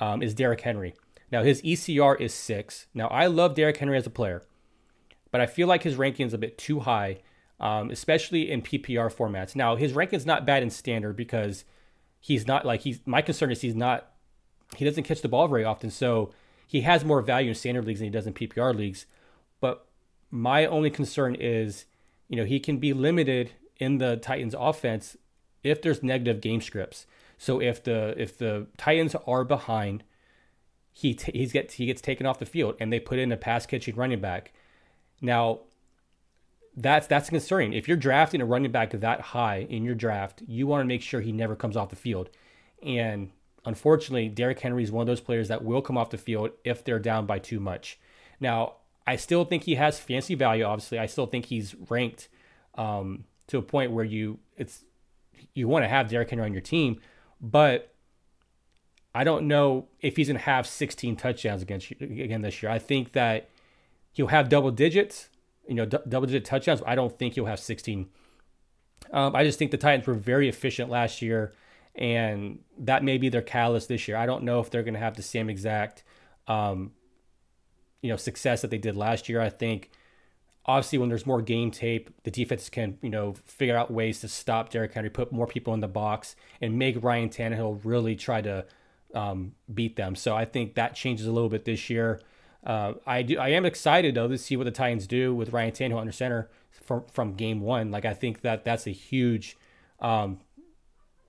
um, 0.00 0.22
is 0.22 0.34
Derrick 0.34 0.60
Henry. 0.60 0.94
Now 1.30 1.42
his 1.42 1.62
ECR 1.62 2.20
is 2.20 2.34
six. 2.34 2.86
Now 2.94 3.08
I 3.08 3.26
love 3.26 3.54
Derrick 3.54 3.76
Henry 3.76 3.96
as 3.96 4.06
a 4.06 4.10
player, 4.10 4.42
but 5.30 5.40
I 5.40 5.46
feel 5.46 5.68
like 5.68 5.82
his 5.82 5.96
ranking 5.96 6.26
is 6.26 6.34
a 6.34 6.38
bit 6.38 6.58
too 6.58 6.80
high, 6.80 7.18
um, 7.58 7.90
especially 7.90 8.50
in 8.50 8.62
PPR 8.62 9.14
formats. 9.14 9.54
Now 9.54 9.76
his 9.76 9.92
ranking 9.92 10.16
is 10.16 10.26
not 10.26 10.46
bad 10.46 10.62
in 10.62 10.70
standard 10.70 11.16
because 11.16 11.64
he's 12.20 12.46
not 12.46 12.66
like 12.66 12.80
he's. 12.82 13.00
My 13.06 13.22
concern 13.22 13.50
is 13.50 13.60
he's 13.60 13.76
not. 13.76 14.10
He 14.76 14.84
doesn't 14.84 15.04
catch 15.04 15.22
the 15.22 15.28
ball 15.28 15.48
very 15.48 15.64
often, 15.64 15.90
so 15.90 16.32
he 16.66 16.82
has 16.82 17.04
more 17.04 17.20
value 17.20 17.48
in 17.48 17.54
standard 17.54 17.84
leagues 17.84 17.98
than 18.00 18.06
he 18.06 18.12
does 18.12 18.26
in 18.26 18.34
PPR 18.34 18.74
leagues. 18.74 19.06
But 19.60 19.86
my 20.30 20.66
only 20.66 20.90
concern 20.90 21.34
is, 21.34 21.86
you 22.28 22.36
know, 22.36 22.44
he 22.44 22.60
can 22.60 22.78
be 22.78 22.92
limited 22.92 23.50
in 23.78 23.98
the 23.98 24.16
Titans 24.16 24.54
offense 24.56 25.16
if 25.64 25.82
there's 25.82 26.02
negative 26.02 26.40
game 26.40 26.60
scripts. 26.60 27.06
So 27.38 27.60
if 27.60 27.82
the 27.82 28.14
if 28.16 28.38
the 28.38 28.68
Titans 28.76 29.16
are 29.26 29.44
behind, 29.44 30.04
he 30.92 31.14
t- 31.14 31.32
he's 31.32 31.52
get 31.52 31.72
he 31.72 31.86
gets 31.86 32.00
taken 32.00 32.26
off 32.26 32.38
the 32.38 32.46
field 32.46 32.76
and 32.80 32.92
they 32.92 33.00
put 33.00 33.18
in 33.18 33.32
a 33.32 33.36
pass 33.36 33.66
catching 33.66 33.96
running 33.96 34.20
back. 34.20 34.52
Now 35.20 35.60
that's 36.76 37.06
that's 37.06 37.30
concerning. 37.30 37.72
If 37.72 37.88
you're 37.88 37.96
drafting 37.96 38.40
a 38.40 38.46
running 38.46 38.72
back 38.72 38.90
that 38.90 39.20
high 39.20 39.66
in 39.68 39.84
your 39.84 39.94
draft, 39.94 40.42
you 40.46 40.66
want 40.66 40.82
to 40.82 40.86
make 40.86 41.02
sure 41.02 41.20
he 41.20 41.32
never 41.32 41.56
comes 41.56 41.76
off 41.76 41.90
the 41.90 41.96
field. 41.96 42.30
And 42.82 43.30
unfortunately, 43.64 44.28
Derrick 44.28 44.60
Henry 44.60 44.82
is 44.82 44.92
one 44.92 45.02
of 45.02 45.06
those 45.06 45.20
players 45.20 45.48
that 45.48 45.64
will 45.64 45.82
come 45.82 45.98
off 45.98 46.10
the 46.10 46.18
field 46.18 46.50
if 46.64 46.84
they're 46.84 46.98
down 46.98 47.26
by 47.26 47.38
too 47.38 47.60
much. 47.60 47.98
Now, 48.38 48.74
I 49.06 49.16
still 49.16 49.44
think 49.44 49.64
he 49.64 49.74
has 49.74 49.98
fancy 49.98 50.34
value. 50.34 50.64
Obviously, 50.64 50.98
I 50.98 51.06
still 51.06 51.26
think 51.26 51.46
he's 51.46 51.74
ranked 51.88 52.28
um, 52.76 53.24
to 53.48 53.58
a 53.58 53.62
point 53.62 53.92
where 53.92 54.04
you 54.04 54.38
it's 54.56 54.84
you 55.54 55.68
want 55.68 55.84
to 55.84 55.88
have 55.88 56.08
Derrick 56.08 56.30
Henry 56.30 56.44
on 56.44 56.52
your 56.52 56.62
team, 56.62 57.00
but 57.40 57.89
I 59.14 59.24
don't 59.24 59.48
know 59.48 59.88
if 60.00 60.16
he's 60.16 60.28
going 60.28 60.36
to 60.36 60.42
have 60.42 60.66
16 60.66 61.16
touchdowns 61.16 61.62
against 61.62 61.90
again 61.90 62.42
this 62.42 62.62
year. 62.62 62.70
I 62.70 62.78
think 62.78 63.12
that 63.12 63.48
he'll 64.12 64.28
have 64.28 64.48
double 64.48 64.70
digits, 64.70 65.28
you 65.66 65.74
know, 65.74 65.84
d- 65.84 65.98
double 66.08 66.26
digit 66.26 66.44
touchdowns. 66.44 66.80
But 66.80 66.88
I 66.88 66.94
don't 66.94 67.18
think 67.18 67.34
he'll 67.34 67.46
have 67.46 67.58
16. 67.58 68.08
Um, 69.12 69.34
I 69.34 69.42
just 69.44 69.58
think 69.58 69.72
the 69.72 69.76
Titans 69.76 70.06
were 70.06 70.14
very 70.14 70.48
efficient 70.48 70.90
last 70.90 71.22
year, 71.22 71.52
and 71.96 72.60
that 72.78 73.02
may 73.02 73.18
be 73.18 73.28
their 73.28 73.42
catalyst 73.42 73.88
this 73.88 74.06
year. 74.06 74.16
I 74.16 74.26
don't 74.26 74.44
know 74.44 74.60
if 74.60 74.70
they're 74.70 74.84
going 74.84 74.94
to 74.94 75.00
have 75.00 75.16
the 75.16 75.22
same 75.22 75.50
exact, 75.50 76.04
um, 76.46 76.92
you 78.02 78.10
know, 78.10 78.16
success 78.16 78.62
that 78.62 78.70
they 78.70 78.78
did 78.78 78.96
last 78.96 79.28
year. 79.28 79.40
I 79.40 79.50
think 79.50 79.90
obviously 80.66 80.98
when 80.98 81.08
there's 81.08 81.26
more 81.26 81.42
game 81.42 81.70
tape, 81.72 82.10
the 82.22 82.30
defense 82.30 82.68
can, 82.68 82.98
you 83.02 83.10
know, 83.10 83.34
figure 83.44 83.76
out 83.76 83.90
ways 83.90 84.20
to 84.20 84.28
stop 84.28 84.70
Derrick 84.70 84.92
Henry, 84.92 85.10
put 85.10 85.32
more 85.32 85.46
people 85.46 85.74
in 85.74 85.80
the 85.80 85.88
box, 85.88 86.36
and 86.60 86.78
make 86.78 87.02
Ryan 87.02 87.28
Tannehill 87.28 87.80
really 87.82 88.14
try 88.14 88.40
to 88.42 88.64
um, 89.14 89.52
beat 89.72 89.96
them. 89.96 90.14
So 90.14 90.36
I 90.36 90.44
think 90.44 90.74
that 90.74 90.94
changes 90.94 91.26
a 91.26 91.32
little 91.32 91.48
bit 91.48 91.64
this 91.64 91.90
year. 91.90 92.20
Uh, 92.64 92.94
I 93.06 93.22
do. 93.22 93.38
I 93.38 93.48
am 93.48 93.64
excited 93.64 94.14
though 94.14 94.28
to 94.28 94.36
see 94.38 94.56
what 94.56 94.64
the 94.64 94.70
Titans 94.70 95.06
do 95.06 95.34
with 95.34 95.52
Ryan 95.52 95.72
Tannehill 95.72 96.00
under 96.00 96.12
center 96.12 96.50
from 96.70 97.04
from 97.10 97.34
game 97.34 97.60
one. 97.60 97.90
Like 97.90 98.04
I 98.04 98.14
think 98.14 98.42
that 98.42 98.64
that's 98.64 98.86
a 98.86 98.90
huge 98.90 99.56
um, 100.00 100.40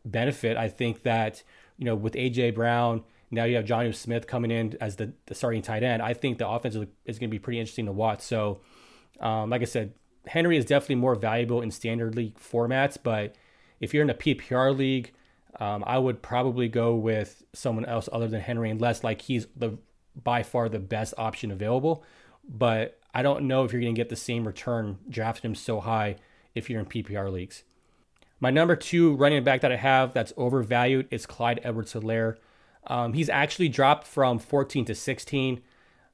benefit. 0.04 0.58
I 0.58 0.68
think 0.68 1.04
that 1.04 1.44
you 1.78 1.86
know 1.86 1.96
with 1.96 2.14
AJ 2.14 2.56
Brown 2.56 3.04
now 3.32 3.46
you 3.46 3.56
have 3.56 3.66
Jonnu 3.66 3.96
Smith 3.96 4.28
coming 4.28 4.52
in 4.52 4.78
as 4.82 4.98
the, 4.98 5.14
the 5.26 5.34
starting 5.34 5.62
tight 5.62 5.84
end. 5.84 6.02
I 6.02 6.14
think 6.14 6.38
the 6.38 6.48
offense 6.48 6.76
is, 6.76 6.86
is 7.06 7.18
going 7.18 7.30
to 7.30 7.32
be 7.32 7.40
pretty 7.40 7.60
interesting 7.60 7.86
to 7.86 7.94
watch. 7.94 8.22
So 8.22 8.60
um, 9.22 9.50
like 9.50 9.62
I 9.62 9.66
said, 9.66 9.94
Henry 10.28 10.58
is 10.58 10.66
definitely 10.66 10.96
more 10.96 11.16
valuable 11.16 11.62
in 11.62 11.72
standard 11.72 12.16
league 12.16 12.38
formats, 12.38 12.98
but 13.02 13.36
if 13.80 13.94
you're 13.94 14.04
in 14.04 14.10
a 14.10 14.16
PPR 14.16 14.78
league, 14.78 15.14
um, 15.62 15.84
I 15.86 16.00
would 16.00 16.24
probably 16.24 16.68
go 16.68 16.96
with 16.96 17.44
someone 17.54 17.86
else 17.86 18.10
other 18.12 18.28
than 18.28 18.42
Henry, 18.42 18.72
unless 18.72 19.04
like 19.04 19.22
he's 19.22 19.46
the 19.56 19.78
by 20.22 20.42
far 20.42 20.68
the 20.68 20.80
best 20.80 21.14
option 21.20 21.52
available. 21.52 22.04
But 22.50 23.00
I 23.14 23.22
don't 23.22 23.48
know 23.48 23.64
if 23.64 23.72
you're 23.72 23.82
going 23.82 23.94
to 23.94 24.00
get 24.00 24.10
the 24.10 24.16
same 24.16 24.48
return 24.48 24.98
drafting 25.08 25.52
him 25.52 25.56
so 25.56 25.80
high 25.80 26.16
if 26.56 26.68
you're 26.68 26.80
in 26.80 26.88
PPR 26.88 27.32
leagues. 27.32 27.64
My 28.40 28.50
number 28.50 28.76
two 28.76 29.14
running 29.16 29.44
back 29.44 29.62
that 29.62 29.72
I 29.72 29.76
have 29.76 30.14
that's 30.14 30.34
overvalued 30.36 31.08
is 31.12 31.28
Clyde 31.28 31.60
Edwards-Helaire. 31.64 32.38
Um, 32.88 33.14
he's 33.14 33.30
actually 33.30 33.70
dropped 33.70 34.08
from 34.08 34.40
14 34.40 34.86
to 34.86 34.96
16. 34.96 35.62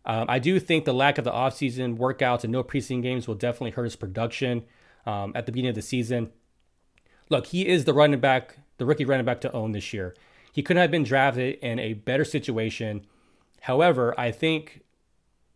Um, 0.05 0.25
I 0.27 0.39
do 0.39 0.59
think 0.59 0.83
the 0.83 0.93
lack 0.93 1.17
of 1.17 1.23
the 1.23 1.31
offseason 1.31 1.97
workouts 1.97 2.43
and 2.43 2.51
no 2.51 2.65
preseason 2.65 3.01
games 3.01 3.29
will 3.29 3.35
definitely 3.35 3.71
hurt 3.71 3.85
his 3.85 3.95
production 3.95 4.65
um, 5.05 5.31
at 5.35 5.45
the 5.45 5.53
beginning 5.53 5.69
of 5.69 5.75
the 5.75 5.81
season. 5.81 6.31
Look, 7.29 7.47
he 7.47 7.65
is 7.65 7.85
the 7.85 7.93
running 7.93 8.19
back, 8.19 8.57
the 8.77 8.85
rookie 8.85 9.05
running 9.05 9.25
back 9.25 9.41
to 9.41 9.51
own 9.51 9.71
this 9.71 9.93
year. 9.93 10.15
He 10.51 10.63
couldn't 10.63 10.81
have 10.81 10.91
been 10.91 11.03
drafted 11.03 11.59
in 11.61 11.79
a 11.79 11.93
better 11.93 12.25
situation. 12.25 13.05
However, 13.61 14.13
I 14.19 14.31
think 14.31 14.81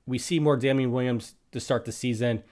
we 0.05 0.17
see 0.17 0.39
more 0.39 0.57
Damien 0.57 0.91
Williams 0.91 1.35
to 1.51 1.59
start 1.59 1.85
the 1.85 1.91
season. 1.91 2.43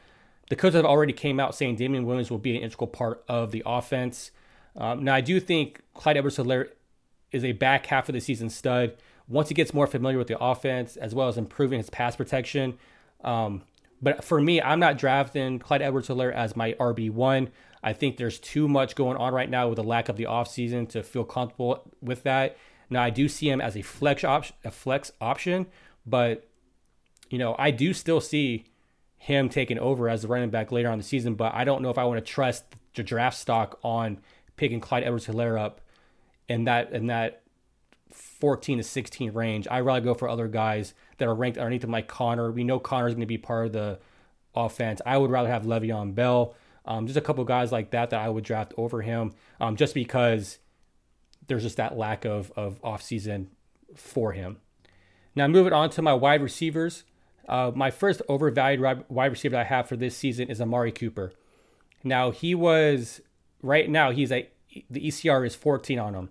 The 0.50 0.56
coaches 0.56 0.76
have 0.76 0.86
already 0.86 1.14
came 1.14 1.40
out 1.40 1.54
saying 1.54 1.76
Damien 1.76 2.06
Williams 2.06 2.32
will 2.32 2.40
be 2.40 2.56
an 2.56 2.64
integral 2.64 2.88
part 2.88 3.24
of 3.28 3.52
the 3.52 3.62
offense. 3.66 4.32
Um, 4.76 5.04
now, 5.04 5.14
I 5.14 5.22
do 5.22 5.40
think 5.40 5.82
Clyde 5.94 6.18
Edwards-Helaire 6.18 6.70
is 7.32 7.44
a 7.44 7.52
back 7.52 7.86
half 7.88 8.10
of 8.10 8.14
the 8.14 8.22
season 8.22 8.50
stud 8.50 8.96
once 9.28 9.50
he 9.50 9.56
gets 9.56 9.74
more 9.74 9.86
familiar 9.86 10.18
with 10.18 10.28
the 10.28 10.40
offense 10.40 10.98
as 10.98 11.14
well 11.14 11.28
as 11.28 11.38
improving 11.38 11.78
his 11.78 11.90
pass 11.90 12.16
protection. 12.16 12.78
Um, 13.24 13.64
but 14.02 14.24
for 14.24 14.40
me, 14.40 14.62
I'm 14.62 14.80
not 14.80 14.98
drafting 14.98 15.60
Clyde 15.60 15.82
Edwards-Helaire 15.82 16.34
as 16.34 16.56
my 16.56 16.74
RB1. 16.74 17.50
I 17.84 17.94
think 17.94 18.18
there's 18.18 18.40
too 18.40 18.68
much 18.68 18.96
going 18.96 19.18
on 19.18 19.34
right 19.34 19.50
now 19.50 19.68
with 19.68 19.78
the 19.78 19.84
lack 19.84 20.10
of 20.10 20.18
the 20.18 20.26
offseason 20.26 20.90
to 20.90 21.04
feel 21.04 21.24
comfortable 21.24 21.92
with 22.02 22.24
that. 22.24 22.58
Now, 22.90 23.04
I 23.04 23.10
do 23.10 23.28
see 23.28 23.50
him 23.50 23.62
as 23.62 23.78
a 23.78 23.82
flex 23.82 24.24
option, 24.24 24.56
a 24.64 24.72
flex 24.72 25.12
option, 25.22 25.68
but 26.06 26.46
you 27.30 27.38
know, 27.38 27.56
I 27.60 27.72
do 27.72 27.94
still 27.94 28.22
see 28.22 28.66
him 29.18 29.50
taking 29.50 29.78
over 29.78 30.10
as 30.10 30.24
the 30.24 30.28
running 30.28 30.50
back 30.50 30.72
later 30.72 30.90
on 30.90 30.98
the 30.98 31.04
season, 31.04 31.36
but 31.36 31.54
I 31.54 31.64
don't 31.64 31.82
know 31.82 31.90
if 31.90 31.98
I 31.98 32.06
want 32.06 32.26
to 32.26 32.32
trust 32.32 32.64
the 32.96 33.04
draft 33.04 33.38
stock 33.38 33.80
on 33.84 34.20
picking 34.56 34.80
Clyde 34.80 35.04
Edwards-Helaire 35.04 35.60
up 35.60 35.82
in 36.48 36.64
that 36.64 36.92
in 36.92 37.08
that 37.08 37.44
14 38.40 38.78
to 38.78 38.84
16 38.84 39.34
range. 39.34 39.68
I'd 39.70 39.82
rather 39.82 40.02
go 40.02 40.14
for 40.14 40.30
other 40.30 40.48
guys 40.48 40.94
that 41.18 41.28
are 41.28 41.36
ranked 41.36 41.58
underneath 41.58 41.84
of 41.84 41.90
like 41.90 42.08
Conner. 42.08 42.52
We 42.52 42.64
know 42.64 42.80
Conner 42.80 43.08
is 43.08 43.14
going 43.14 43.22
to 43.22 43.28
be 43.28 43.38
part 43.38 43.68
of 43.68 43.74
the 43.74 44.00
offense. 44.56 45.02
I 45.06 45.18
would 45.18 45.32
rather 45.32 45.50
have 45.50 45.64
Le'Veon 45.64 46.16
Bell. 46.16 46.56
Um, 46.86 47.06
just 47.06 47.18
a 47.18 47.22
couple 47.22 47.44
guys 47.44 47.72
like 47.72 47.92
that 47.92 48.10
that 48.10 48.20
I 48.20 48.30
would 48.30 48.44
draft 48.44 48.74
over 48.78 49.02
him, 49.02 49.34
um, 49.60 49.76
just 49.76 49.94
because 49.94 50.58
there's 51.48 51.64
just 51.64 51.78
that 51.78 51.98
lack 51.98 52.26
of 52.26 52.52
of 52.56 52.82
offseason 52.82 53.48
for 53.96 54.32
him. 54.32 54.58
Now 55.36 55.48
moving 55.48 55.74
on 55.74 55.90
to 55.92 56.02
my 56.02 56.14
wide 56.14 56.42
receivers. 56.42 57.04
Uh, 57.48 57.72
my 57.76 57.92
first 57.92 58.22
overvalued 58.30 59.06
wide 59.10 59.32
receiver 59.32 59.58
I 59.58 59.64
have 59.64 59.88
for 59.88 59.96
this 59.96 60.16
season 60.16 60.50
is 60.50 60.62
Amari 60.62 60.92
Cooper. 60.92 61.34
Now 62.04 62.32
he 62.32 62.56
was 62.56 63.22
right 63.62 63.90
now 63.90 64.12
he's 64.12 64.32
a 64.32 64.50
the 64.90 65.08
ECR 65.08 65.46
is 65.46 65.56
14 65.56 66.00
on 66.00 66.14
him. 66.14 66.30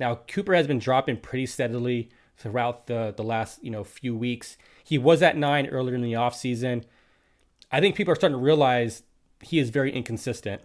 Now 0.00 0.16
Cooper 0.26 0.54
has 0.54 0.66
been 0.66 0.80
dropping 0.80 1.18
pretty 1.18 1.46
steadily 1.46 2.08
throughout 2.36 2.86
the 2.86 3.14
the 3.16 3.22
last 3.22 3.62
you 3.62 3.70
know 3.70 3.84
few 3.84 4.16
weeks. 4.16 4.56
He 4.82 4.98
was 4.98 5.22
at 5.22 5.36
nine 5.36 5.66
earlier 5.68 5.94
in 5.94 6.02
the 6.02 6.14
offseason. 6.14 6.84
I 7.70 7.80
think 7.80 7.94
people 7.94 8.10
are 8.10 8.16
starting 8.16 8.38
to 8.38 8.44
realize 8.44 9.04
he 9.40 9.58
is 9.58 9.70
very 9.70 9.92
inconsistent. 9.92 10.62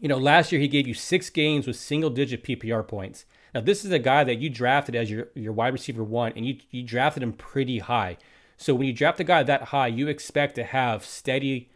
You 0.00 0.08
know, 0.08 0.18
last 0.18 0.52
year 0.52 0.60
he 0.60 0.68
gave 0.68 0.86
you 0.86 0.94
six 0.94 1.30
games 1.30 1.66
with 1.66 1.76
single 1.76 2.10
digit 2.10 2.44
PPR 2.44 2.86
points. 2.86 3.24
Now, 3.54 3.60
this 3.60 3.84
is 3.84 3.92
a 3.92 3.98
guy 3.98 4.24
that 4.24 4.38
you 4.38 4.50
drafted 4.50 4.96
as 4.96 5.10
your, 5.10 5.28
your 5.34 5.52
wide 5.52 5.72
receiver 5.72 6.02
one, 6.02 6.32
and 6.34 6.44
you, 6.44 6.58
you 6.70 6.82
drafted 6.82 7.22
him 7.22 7.32
pretty 7.32 7.78
high. 7.78 8.16
So 8.56 8.74
when 8.74 8.86
you 8.86 8.92
draft 8.92 9.20
a 9.20 9.24
guy 9.24 9.42
that 9.44 9.62
high, 9.64 9.86
you 9.86 10.08
expect 10.08 10.56
to 10.56 10.64
have 10.64 11.04
steady, 11.04 11.70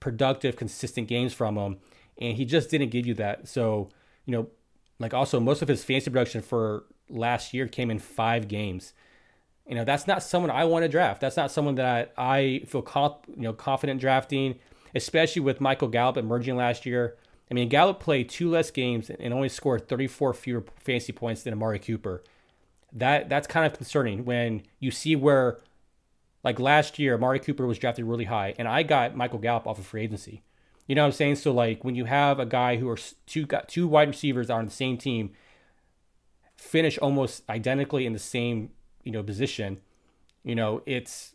productive, 0.00 0.56
consistent 0.56 1.08
games 1.08 1.32
from 1.32 1.56
him. 1.56 1.78
And 2.18 2.36
he 2.36 2.44
just 2.44 2.70
didn't 2.70 2.90
give 2.90 3.06
you 3.06 3.14
that. 3.14 3.48
So, 3.48 3.88
you 4.26 4.32
know, 4.32 4.48
like 4.98 5.14
also 5.14 5.40
most 5.40 5.62
of 5.62 5.68
his 5.68 5.84
fantasy 5.84 6.10
production 6.10 6.42
for 6.42 6.84
last 7.08 7.54
year 7.54 7.66
came 7.68 7.90
in 7.90 7.98
five 7.98 8.48
games. 8.48 8.92
You 9.66 9.74
know, 9.74 9.84
that's 9.84 10.06
not 10.06 10.22
someone 10.22 10.50
I 10.50 10.64
want 10.64 10.84
to 10.84 10.88
draft. 10.88 11.20
That's 11.20 11.36
not 11.36 11.50
someone 11.50 11.74
that 11.74 12.12
I, 12.16 12.62
feel 12.66 12.82
comp, 12.82 13.24
you 13.28 13.42
know 13.42 13.52
confident 13.52 14.00
drafting, 14.00 14.58
especially 14.94 15.42
with 15.42 15.60
Michael 15.60 15.88
Gallup 15.88 16.16
emerging 16.16 16.56
last 16.56 16.86
year. 16.86 17.16
I 17.50 17.54
mean, 17.54 17.68
Gallup 17.68 18.00
played 18.00 18.28
two 18.28 18.50
less 18.50 18.70
games 18.70 19.10
and 19.10 19.32
only 19.32 19.48
scored 19.48 19.88
34 19.88 20.34
fewer 20.34 20.64
fantasy 20.82 21.12
points 21.12 21.42
than 21.42 21.52
Amari 21.52 21.78
Cooper. 21.78 22.22
That 22.92 23.28
that's 23.28 23.46
kind 23.46 23.66
of 23.66 23.74
concerning 23.74 24.24
when 24.24 24.62
you 24.78 24.90
see 24.90 25.16
where, 25.16 25.60
like 26.42 26.58
last 26.58 26.98
year, 26.98 27.14
Amari 27.14 27.40
Cooper 27.40 27.66
was 27.66 27.78
drafted 27.78 28.04
really 28.04 28.24
high, 28.24 28.54
and 28.58 28.66
I 28.68 28.82
got 28.84 29.16
Michael 29.16 29.38
Gallup 29.38 29.66
off 29.66 29.78
of 29.78 29.86
free 29.86 30.02
agency. 30.02 30.42
You 30.86 30.94
know 30.94 31.02
what 31.02 31.06
I'm 31.06 31.12
saying? 31.12 31.36
So 31.36 31.52
like 31.52 31.84
when 31.84 31.94
you 31.94 32.04
have 32.04 32.38
a 32.38 32.46
guy 32.46 32.76
who 32.76 32.88
are 32.88 32.98
two 33.26 33.46
got 33.46 33.68
two 33.68 33.88
wide 33.88 34.08
receivers 34.08 34.50
on 34.50 34.64
the 34.64 34.70
same 34.70 34.98
team, 34.98 35.32
finish 36.56 36.98
almost 36.98 37.42
identically 37.48 38.06
in 38.06 38.12
the 38.12 38.18
same 38.18 38.70
you 39.02 39.12
know 39.12 39.22
position, 39.22 39.80
you 40.44 40.54
know 40.54 40.82
it's 40.86 41.34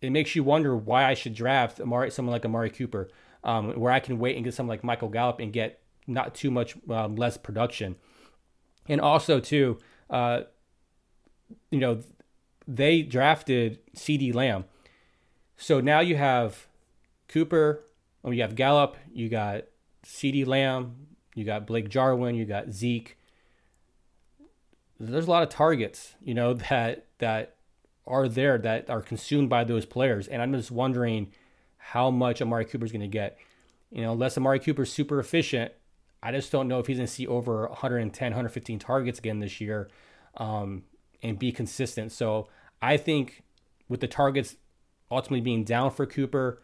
it 0.00 0.10
makes 0.10 0.34
you 0.34 0.44
wonder 0.44 0.76
why 0.76 1.04
I 1.04 1.14
should 1.14 1.34
draft 1.34 1.80
Amari 1.80 2.10
someone 2.10 2.32
like 2.32 2.44
Amari 2.44 2.70
Cooper 2.70 3.08
um, 3.44 3.72
where 3.78 3.92
I 3.92 4.00
can 4.00 4.18
wait 4.18 4.36
and 4.36 4.44
get 4.44 4.54
someone 4.54 4.74
like 4.74 4.84
Michael 4.84 5.08
Gallup 5.08 5.40
and 5.40 5.52
get 5.52 5.80
not 6.06 6.34
too 6.34 6.50
much 6.50 6.76
um, 6.90 7.16
less 7.16 7.36
production. 7.36 7.96
And 8.88 9.00
also, 9.00 9.40
too, 9.40 9.78
uh, 10.10 10.42
you 11.70 11.78
know, 11.78 12.00
they 12.66 13.02
drafted 13.02 13.78
CeeDee 13.96 14.34
Lamb. 14.34 14.64
So 15.56 15.80
now 15.80 16.00
you 16.00 16.16
have 16.16 16.66
Cooper, 17.28 17.84
you 18.30 18.42
have 18.42 18.54
Gallup, 18.54 18.96
you 19.12 19.28
got 19.28 19.64
CeeDee 20.04 20.46
Lamb, 20.46 21.06
you 21.34 21.44
got 21.44 21.66
Blake 21.66 21.88
Jarwin, 21.88 22.34
you 22.34 22.44
got 22.44 22.72
Zeke. 22.72 23.18
There's 25.00 25.26
a 25.26 25.30
lot 25.30 25.42
of 25.42 25.48
targets, 25.48 26.14
you 26.22 26.34
know, 26.34 26.54
that 26.70 27.06
that 27.18 27.56
are 28.06 28.28
there 28.28 28.58
that 28.58 28.90
are 28.90 29.02
consumed 29.02 29.48
by 29.48 29.64
those 29.64 29.86
players. 29.86 30.28
And 30.28 30.42
I'm 30.42 30.52
just 30.52 30.70
wondering 30.70 31.32
how 31.76 32.10
much 32.10 32.40
Amari 32.40 32.64
Cooper 32.64 32.84
is 32.84 32.92
going 32.92 33.02
to 33.02 33.08
get. 33.08 33.38
You 33.90 34.02
know, 34.02 34.12
unless 34.12 34.36
Amari 34.36 34.58
Cooper 34.58 34.82
is 34.82 34.92
super 34.92 35.18
efficient, 35.20 35.72
I 36.22 36.32
just 36.32 36.50
don't 36.52 36.68
know 36.68 36.78
if 36.78 36.86
he's 36.86 36.96
going 36.96 37.06
to 37.06 37.12
see 37.12 37.26
over 37.26 37.66
110, 37.66 38.26
115 38.26 38.78
targets 38.78 39.18
again 39.18 39.40
this 39.40 39.60
year 39.60 39.90
um, 40.36 40.84
and 41.22 41.38
be 41.38 41.52
consistent. 41.52 42.12
So 42.12 42.48
I 42.80 42.96
think 42.96 43.42
with 43.88 44.00
the 44.00 44.08
targets 44.08 44.56
ultimately 45.10 45.40
being 45.40 45.64
down 45.64 45.90
for 45.90 46.06
Cooper, 46.06 46.62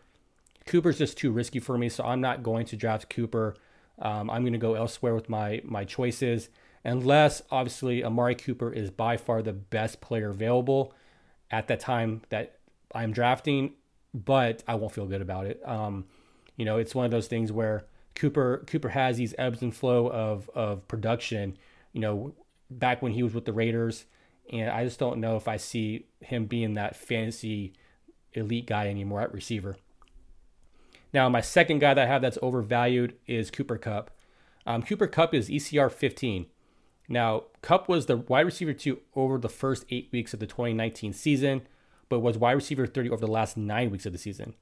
Cooper's 0.69 0.99
just 0.99 1.19
too 1.19 1.33
risky 1.33 1.59
for 1.59 1.77
me. 1.77 1.89
So 1.89 2.05
I'm 2.05 2.21
not 2.21 2.43
going 2.43 2.67
to 2.67 2.77
draft 2.77 3.11
Cooper. 3.11 3.57
Um, 3.99 4.31
I'm 4.31 4.43
going 4.43 4.53
to 4.53 4.59
go 4.59 4.75
elsewhere 4.75 5.15
with 5.15 5.29
my 5.29 5.61
my 5.65 5.85
choices, 5.85 6.49
unless 6.85 7.43
obviously 7.51 8.05
Amari 8.05 8.37
Cooper 8.37 8.73
is 8.73 8.91
by 8.91 9.17
far 9.17 9.43
the 9.43 9.53
best 9.53 10.01
player 10.01 10.31
available 10.31 10.95
at 11.51 11.67
that 11.67 11.81
time 11.81 12.23
that 12.29 12.59
I'm 12.95 13.13
drafting 13.13 13.73
but 14.15 14.63
I 14.67 14.75
won't 14.75 14.93
feel 14.93 15.07
good 15.07 15.23
about 15.23 15.47
it. 15.47 15.61
Um, 15.65 16.07
you 16.57 16.65
know, 16.65 16.79
it's 16.79 16.95
one 16.95 17.05
of 17.05 17.11
those 17.11 17.29
things 17.29 17.53
where 17.53 17.85
Cooper 18.15 18.65
Cooper 18.67 18.91
has 18.91 19.17
these 19.17 19.35
ebbs 19.39 19.63
and 19.63 19.75
flow 19.75 20.09
of 20.09 20.51
of 20.55 20.87
production. 20.89 21.57
You 21.93 22.01
know, 22.01 22.35
back 22.71 23.03
when 23.03 23.13
he 23.13 23.23
was 23.23 23.35
with 23.35 23.45
the 23.45 23.53
Raiders, 23.53 24.07
and 24.53 24.71
I 24.71 24.85
just 24.85 24.99
don't 24.99 25.21
know 25.21 25.37
if 25.37 25.47
I 25.47 25.57
see 25.57 26.07
him 26.21 26.47
being 26.47 26.75
that 26.75 26.97
fantasy 26.97 27.75
elite 28.33 28.67
guy 28.67 28.89
anymore 28.89 29.21
at 29.21 29.33
receiver. 29.33 29.77
Now, 31.13 31.29
my 31.29 31.41
second 31.41 31.79
guy 31.79 31.95
that 31.95 32.05
I 32.05 32.07
have 32.07 32.23
that's 32.23 32.39
overvalued 32.43 33.17
is 33.27 33.51
Cooper 33.51 33.79
Kupp. 33.79 34.11
Um, 34.67 34.83
Cooper 34.83 35.07
Kupp 35.07 35.35
is 35.35 35.49
ECR 35.49 35.91
15. 35.91 36.47
Now, 37.09 37.45
Kupp 37.63 37.89
was 37.89 38.07
the 38.07 38.19
wide 38.19 38.45
receiver 38.45 38.75
two 38.75 39.01
over 39.15 39.39
the 39.39 39.49
first 39.49 39.87
eight 39.89 40.11
weeks 40.13 40.35
of 40.35 40.41
the 40.41 40.47
2019 40.47 41.13
season 41.15 41.63
but 42.09 42.21
was 42.21 42.39
wide 42.39 42.53
receiver 42.53 42.87
30 42.87 43.11
over 43.11 43.21
the 43.21 43.31
last 43.31 43.57
nine 43.57 43.91
weeks 43.91 44.07
of 44.07 44.13
the 44.13 44.19
season. 44.19 44.55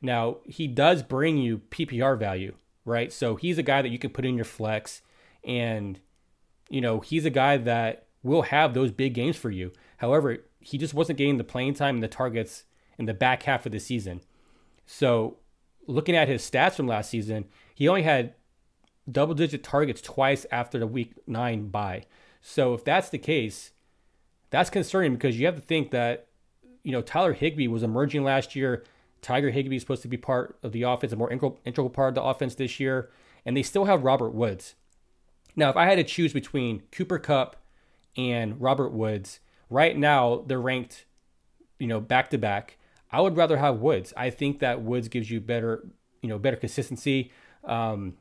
Now, 0.00 0.38
he 0.44 0.66
does 0.66 1.02
bring 1.02 1.38
you 1.38 1.58
PPR 1.70 2.18
value, 2.18 2.54
right? 2.84 3.12
So 3.12 3.36
he's 3.36 3.58
a 3.58 3.62
guy 3.62 3.82
that 3.82 3.88
you 3.88 3.98
can 3.98 4.10
put 4.10 4.24
in 4.24 4.36
your 4.36 4.44
flex, 4.44 5.02
and, 5.44 5.98
you 6.68 6.80
know, 6.80 7.00
he's 7.00 7.24
a 7.24 7.30
guy 7.30 7.56
that 7.56 8.06
will 8.22 8.42
have 8.42 8.74
those 8.74 8.90
big 8.90 9.14
games 9.14 9.36
for 9.36 9.50
you. 9.50 9.72
However, 9.98 10.38
he 10.60 10.78
just 10.78 10.94
wasn't 10.94 11.18
getting 11.18 11.38
the 11.38 11.44
playing 11.44 11.74
time 11.74 11.96
and 11.96 12.02
the 12.02 12.08
targets 12.08 12.64
in 12.98 13.06
the 13.06 13.14
back 13.14 13.44
half 13.44 13.66
of 13.66 13.72
the 13.72 13.80
season. 13.80 14.20
So, 14.86 15.38
looking 15.86 16.16
at 16.16 16.28
his 16.28 16.48
stats 16.48 16.74
from 16.74 16.86
last 16.86 17.10
season, 17.10 17.46
he 17.74 17.88
only 17.88 18.02
had 18.02 18.34
double 19.10 19.34
digit 19.34 19.62
targets 19.62 20.00
twice 20.00 20.46
after 20.50 20.78
the 20.78 20.86
week 20.86 21.12
nine 21.26 21.68
bye. 21.68 22.04
So, 22.40 22.74
if 22.74 22.84
that's 22.84 23.08
the 23.08 23.18
case, 23.18 23.72
that's 24.50 24.70
concerning 24.70 25.14
because 25.14 25.38
you 25.38 25.46
have 25.46 25.56
to 25.56 25.62
think 25.62 25.90
that 25.90 26.28
you 26.84 26.92
know, 26.92 27.02
Tyler 27.02 27.32
Higbee 27.32 27.66
was 27.66 27.82
emerging 27.82 28.22
last 28.22 28.54
year. 28.54 28.84
Tyler 29.22 29.50
Higbee 29.50 29.76
is 29.76 29.82
supposed 29.82 30.02
to 30.02 30.08
be 30.08 30.18
part 30.18 30.58
of 30.62 30.72
the 30.72 30.82
offense, 30.82 31.12
a 31.12 31.16
more 31.16 31.30
integral, 31.30 31.58
integral 31.64 31.90
part 31.90 32.10
of 32.10 32.14
the 32.14 32.22
offense 32.22 32.54
this 32.54 32.78
year. 32.78 33.10
And 33.44 33.56
they 33.56 33.62
still 33.62 33.86
have 33.86 34.04
Robert 34.04 34.30
Woods. 34.30 34.74
Now, 35.56 35.70
if 35.70 35.76
I 35.76 35.86
had 35.86 35.96
to 35.96 36.04
choose 36.04 36.32
between 36.32 36.82
Cooper 36.92 37.18
Kupp 37.18 37.56
and 38.16 38.60
Robert 38.60 38.90
Woods, 38.92 39.40
right 39.70 39.96
now 39.96 40.44
they're 40.46 40.60
ranked, 40.60 41.06
you 41.78 41.86
know, 41.86 42.00
back 42.00 42.30
to 42.30 42.38
back. 42.38 42.76
I 43.14 43.20
would 43.20 43.36
rather 43.36 43.56
have 43.56 43.78
Woods. 43.78 44.12
I 44.16 44.30
think 44.30 44.58
that 44.58 44.82
Woods 44.82 45.06
gives 45.06 45.30
you 45.30 45.40
better, 45.40 45.86
you 46.20 46.28
know, 46.28 46.36
better 46.36 46.56
consistency. 46.56 47.30
Um, 47.62 48.14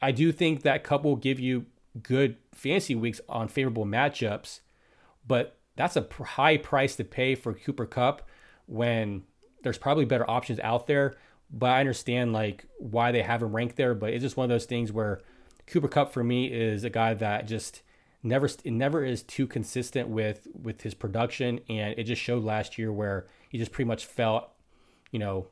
I 0.00 0.10
do 0.10 0.32
think 0.32 0.62
that 0.62 0.84
Kupp 0.84 1.04
will 1.04 1.16
give 1.16 1.38
you 1.38 1.66
good 2.02 2.36
fantasy 2.54 2.94
weeks 2.94 3.20
on 3.28 3.48
favorable 3.48 3.84
matchups, 3.84 4.60
but 5.26 5.58
that's 5.76 5.96
a 5.96 6.06
high 6.24 6.56
price 6.56 6.96
to 6.96 7.04
pay 7.04 7.34
for 7.34 7.52
Cooper 7.52 7.84
Kupp 7.84 8.26
when 8.64 9.22
there's 9.62 9.76
probably 9.76 10.06
better 10.06 10.28
options 10.28 10.60
out 10.60 10.86
there. 10.86 11.16
But 11.50 11.70
I 11.70 11.80
understand 11.80 12.32
like 12.32 12.64
why 12.78 13.12
they 13.12 13.22
have 13.22 13.42
him 13.42 13.54
ranked 13.54 13.76
there. 13.76 13.94
But 13.94 14.14
it's 14.14 14.22
just 14.22 14.38
one 14.38 14.44
of 14.44 14.50
those 14.50 14.64
things 14.64 14.92
where 14.92 15.20
Cooper 15.66 15.88
Kupp 15.88 16.10
for 16.10 16.24
me 16.24 16.46
is 16.46 16.84
a 16.84 16.90
guy 16.90 17.12
that 17.12 17.46
just 17.46 17.82
never 18.26 18.46
it 18.46 18.72
never 18.72 19.04
is 19.04 19.22
too 19.22 19.46
consistent 19.46 20.08
with 20.08 20.48
with 20.60 20.82
his 20.82 20.94
production, 20.94 21.60
and 21.68 21.98
it 21.98 22.04
just 22.04 22.20
showed 22.20 22.44
last 22.44 22.78
year 22.78 22.92
where 22.92 23.26
he 23.48 23.58
just 23.58 23.72
pretty 23.72 23.88
much 23.88 24.04
fell, 24.04 24.52
you 25.10 25.18
know, 25.18 25.46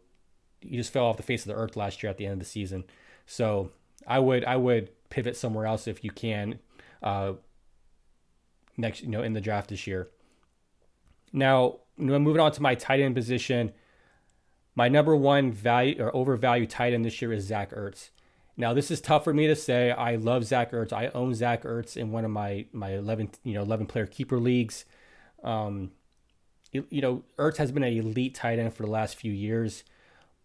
he 0.60 0.76
just 0.76 0.92
fell 0.92 1.06
off 1.06 1.16
the 1.16 1.22
face 1.22 1.42
of 1.42 1.48
the 1.48 1.54
earth 1.54 1.76
last 1.76 2.02
year 2.02 2.10
at 2.10 2.16
the 2.16 2.26
end 2.26 2.34
of 2.34 2.38
the 2.38 2.44
season. 2.44 2.84
So 3.26 3.70
I 4.06 4.18
would 4.18 4.44
I 4.44 4.56
would 4.56 4.90
pivot 5.10 5.36
somewhere 5.36 5.66
else 5.66 5.86
if 5.86 6.04
you 6.04 6.10
can. 6.10 6.58
Uh, 7.02 7.34
next, 8.76 9.02
you 9.02 9.08
know, 9.08 9.22
in 9.22 9.32
the 9.32 9.40
draft 9.40 9.70
this 9.70 9.86
year. 9.86 10.08
Now, 11.32 11.80
moving 11.96 12.40
on 12.40 12.52
to 12.52 12.62
my 12.62 12.74
tight 12.74 13.00
end 13.00 13.14
position, 13.14 13.72
my 14.74 14.88
number 14.88 15.14
one 15.14 15.52
value 15.52 16.02
or 16.02 16.14
overvalued 16.14 16.70
tight 16.70 16.92
end 16.92 17.04
this 17.04 17.20
year 17.20 17.32
is 17.32 17.44
Zach 17.44 17.70
Ertz. 17.72 18.10
Now, 18.56 18.72
this 18.72 18.90
is 18.90 19.00
tough 19.00 19.24
for 19.24 19.34
me 19.34 19.46
to 19.48 19.56
say. 19.56 19.90
I 19.90 20.16
love 20.16 20.44
Zach 20.44 20.70
Ertz. 20.70 20.92
I 20.92 21.08
own 21.08 21.34
Zach 21.34 21.64
Ertz 21.64 21.96
in 21.96 22.12
one 22.12 22.24
of 22.24 22.30
my 22.30 22.66
my 22.72 22.94
11 22.94 23.30
you 23.42 23.54
know 23.54 23.62
11 23.62 23.86
player 23.86 24.06
keeper 24.06 24.38
leagues. 24.38 24.84
Um, 25.42 25.90
you, 26.72 26.86
you 26.90 27.00
know, 27.00 27.22
Ertz 27.38 27.56
has 27.58 27.72
been 27.72 27.82
an 27.82 27.92
elite 27.92 28.34
tight 28.34 28.58
end 28.58 28.74
for 28.74 28.82
the 28.82 28.90
last 28.90 29.16
few 29.16 29.32
years, 29.32 29.84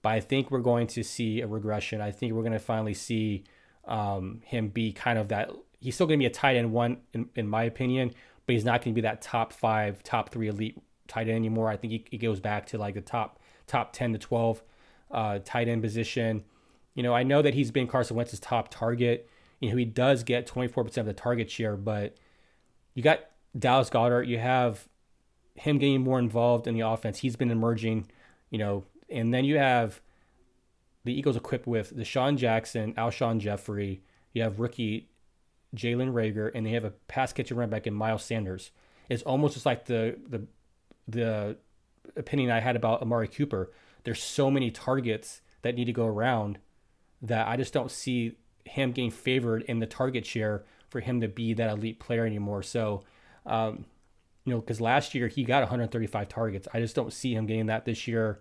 but 0.01 0.09
I 0.09 0.19
think 0.19 0.51
we're 0.51 0.59
going 0.59 0.87
to 0.87 1.03
see 1.03 1.41
a 1.41 1.47
regression. 1.47 2.01
I 2.01 2.11
think 2.11 2.33
we're 2.33 2.43
going 2.43 2.53
to 2.53 2.59
finally 2.59 2.93
see 2.93 3.43
um, 3.85 4.41
him 4.45 4.69
be 4.69 4.93
kind 4.93 5.17
of 5.17 5.29
that. 5.29 5.51
He's 5.79 5.95
still 5.95 6.07
going 6.07 6.19
to 6.19 6.21
be 6.21 6.27
a 6.27 6.31
tight 6.31 6.55
end 6.55 6.71
one, 6.71 6.97
in, 7.13 7.29
in 7.35 7.47
my 7.47 7.63
opinion, 7.63 8.13
but 8.45 8.53
he's 8.53 8.65
not 8.65 8.83
going 8.83 8.93
to 8.93 8.95
be 8.95 9.01
that 9.01 9.21
top 9.21 9.53
five, 9.53 10.03
top 10.03 10.29
three 10.29 10.47
elite 10.47 10.79
tight 11.07 11.27
end 11.27 11.37
anymore. 11.37 11.69
I 11.69 11.77
think 11.77 11.91
he, 11.91 12.05
he 12.11 12.17
goes 12.17 12.39
back 12.39 12.67
to 12.67 12.77
like 12.77 12.93
the 12.93 13.01
top 13.01 13.39
top 13.65 13.93
ten 13.93 14.13
to 14.13 14.19
twelve 14.19 14.61
uh, 15.11 15.39
tight 15.43 15.67
end 15.67 15.81
position. 15.81 16.43
You 16.95 17.03
know, 17.03 17.13
I 17.13 17.23
know 17.23 17.41
that 17.41 17.53
he's 17.53 17.71
been 17.71 17.87
Carson 17.87 18.15
Wentz's 18.15 18.39
top 18.39 18.69
target. 18.69 19.29
You 19.59 19.69
know, 19.69 19.77
he 19.77 19.85
does 19.85 20.23
get 20.23 20.47
24% 20.47 20.97
of 20.97 21.05
the 21.05 21.13
target 21.13 21.49
share, 21.49 21.75
but 21.75 22.15
you 22.93 23.03
got 23.03 23.21
Dallas 23.57 23.89
Goedert, 23.89 24.27
you 24.27 24.37
have 24.37 24.87
him 25.55 25.77
getting 25.77 26.01
more 26.01 26.19
involved 26.19 26.67
in 26.67 26.73
the 26.73 26.81
offense. 26.81 27.19
He's 27.19 27.35
been 27.35 27.51
emerging, 27.51 28.09
you 28.49 28.57
know, 28.57 28.85
and 29.09 29.33
then 29.33 29.45
you 29.45 29.57
have 29.57 30.01
the 31.03 31.13
Eagles 31.17 31.35
equipped 31.35 31.67
with 31.67 31.95
DeSean 31.95 32.37
Jackson, 32.37 32.93
Alshon 32.93 33.39
Jeffery, 33.39 34.01
You 34.33 34.43
have 34.43 34.59
rookie 34.59 35.09
Jalen 35.75 36.13
Reagor, 36.13 36.51
and 36.53 36.65
they 36.65 36.71
have 36.71 36.83
a 36.83 36.91
pass 37.07 37.33
catching 37.33 37.57
running 37.57 37.71
back 37.71 37.87
in 37.87 37.93
Miles 37.93 38.23
Sanders. 38.23 38.71
It's 39.09 39.23
almost 39.23 39.53
just 39.53 39.65
like 39.65 39.85
the 39.85 40.17
the 40.27 40.45
the 41.07 41.57
opinion 42.15 42.51
I 42.51 42.59
had 42.59 42.75
about 42.75 43.01
Amari 43.01 43.27
Cooper. 43.27 43.71
There's 44.03 44.21
so 44.21 44.49
many 44.49 44.71
targets 44.71 45.41
that 45.61 45.75
need 45.75 45.85
to 45.85 45.93
go 45.93 46.05
around 46.05 46.59
that 47.21 47.47
I 47.47 47.57
just 47.57 47.73
don't 47.73 47.91
see 47.91 48.37
him 48.65 48.91
getting 48.91 49.11
favored 49.11 49.63
in 49.63 49.79
the 49.79 49.87
target 49.87 50.25
share 50.25 50.63
for 50.89 50.99
him 50.99 51.21
to 51.21 51.27
be 51.27 51.53
that 51.53 51.69
elite 51.69 51.99
player 51.99 52.25
anymore. 52.25 52.63
So, 52.63 53.03
um, 53.45 53.85
you 54.45 54.53
know, 54.53 54.59
because 54.59 54.81
last 54.81 55.13
year 55.13 55.27
he 55.27 55.43
got 55.43 55.61
135 55.61 56.27
targets. 56.29 56.67
I 56.73 56.79
just 56.79 56.95
don't 56.95 57.13
see 57.13 57.33
him 57.33 57.45
getting 57.45 57.67
that 57.67 57.85
this 57.85 58.07
year. 58.07 58.39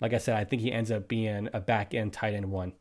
Like 0.00 0.14
I 0.14 0.18
said, 0.18 0.36
I 0.36 0.44
think 0.44 0.62
he 0.62 0.72
ends 0.72 0.90
up 0.90 1.08
being 1.08 1.48
a 1.52 1.60
back 1.60 1.94
end 1.94 2.12
tight 2.12 2.34
end 2.34 2.50
one. 2.50 2.72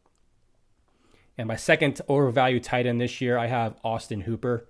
And 1.37 1.47
my 1.47 1.55
second 1.55 2.01
overvalued 2.09 2.63
tight 2.63 2.85
end 2.85 2.99
this 2.99 3.21
year, 3.21 3.37
I 3.37 3.47
have 3.47 3.77
Austin 3.83 4.21
Hooper. 4.21 4.67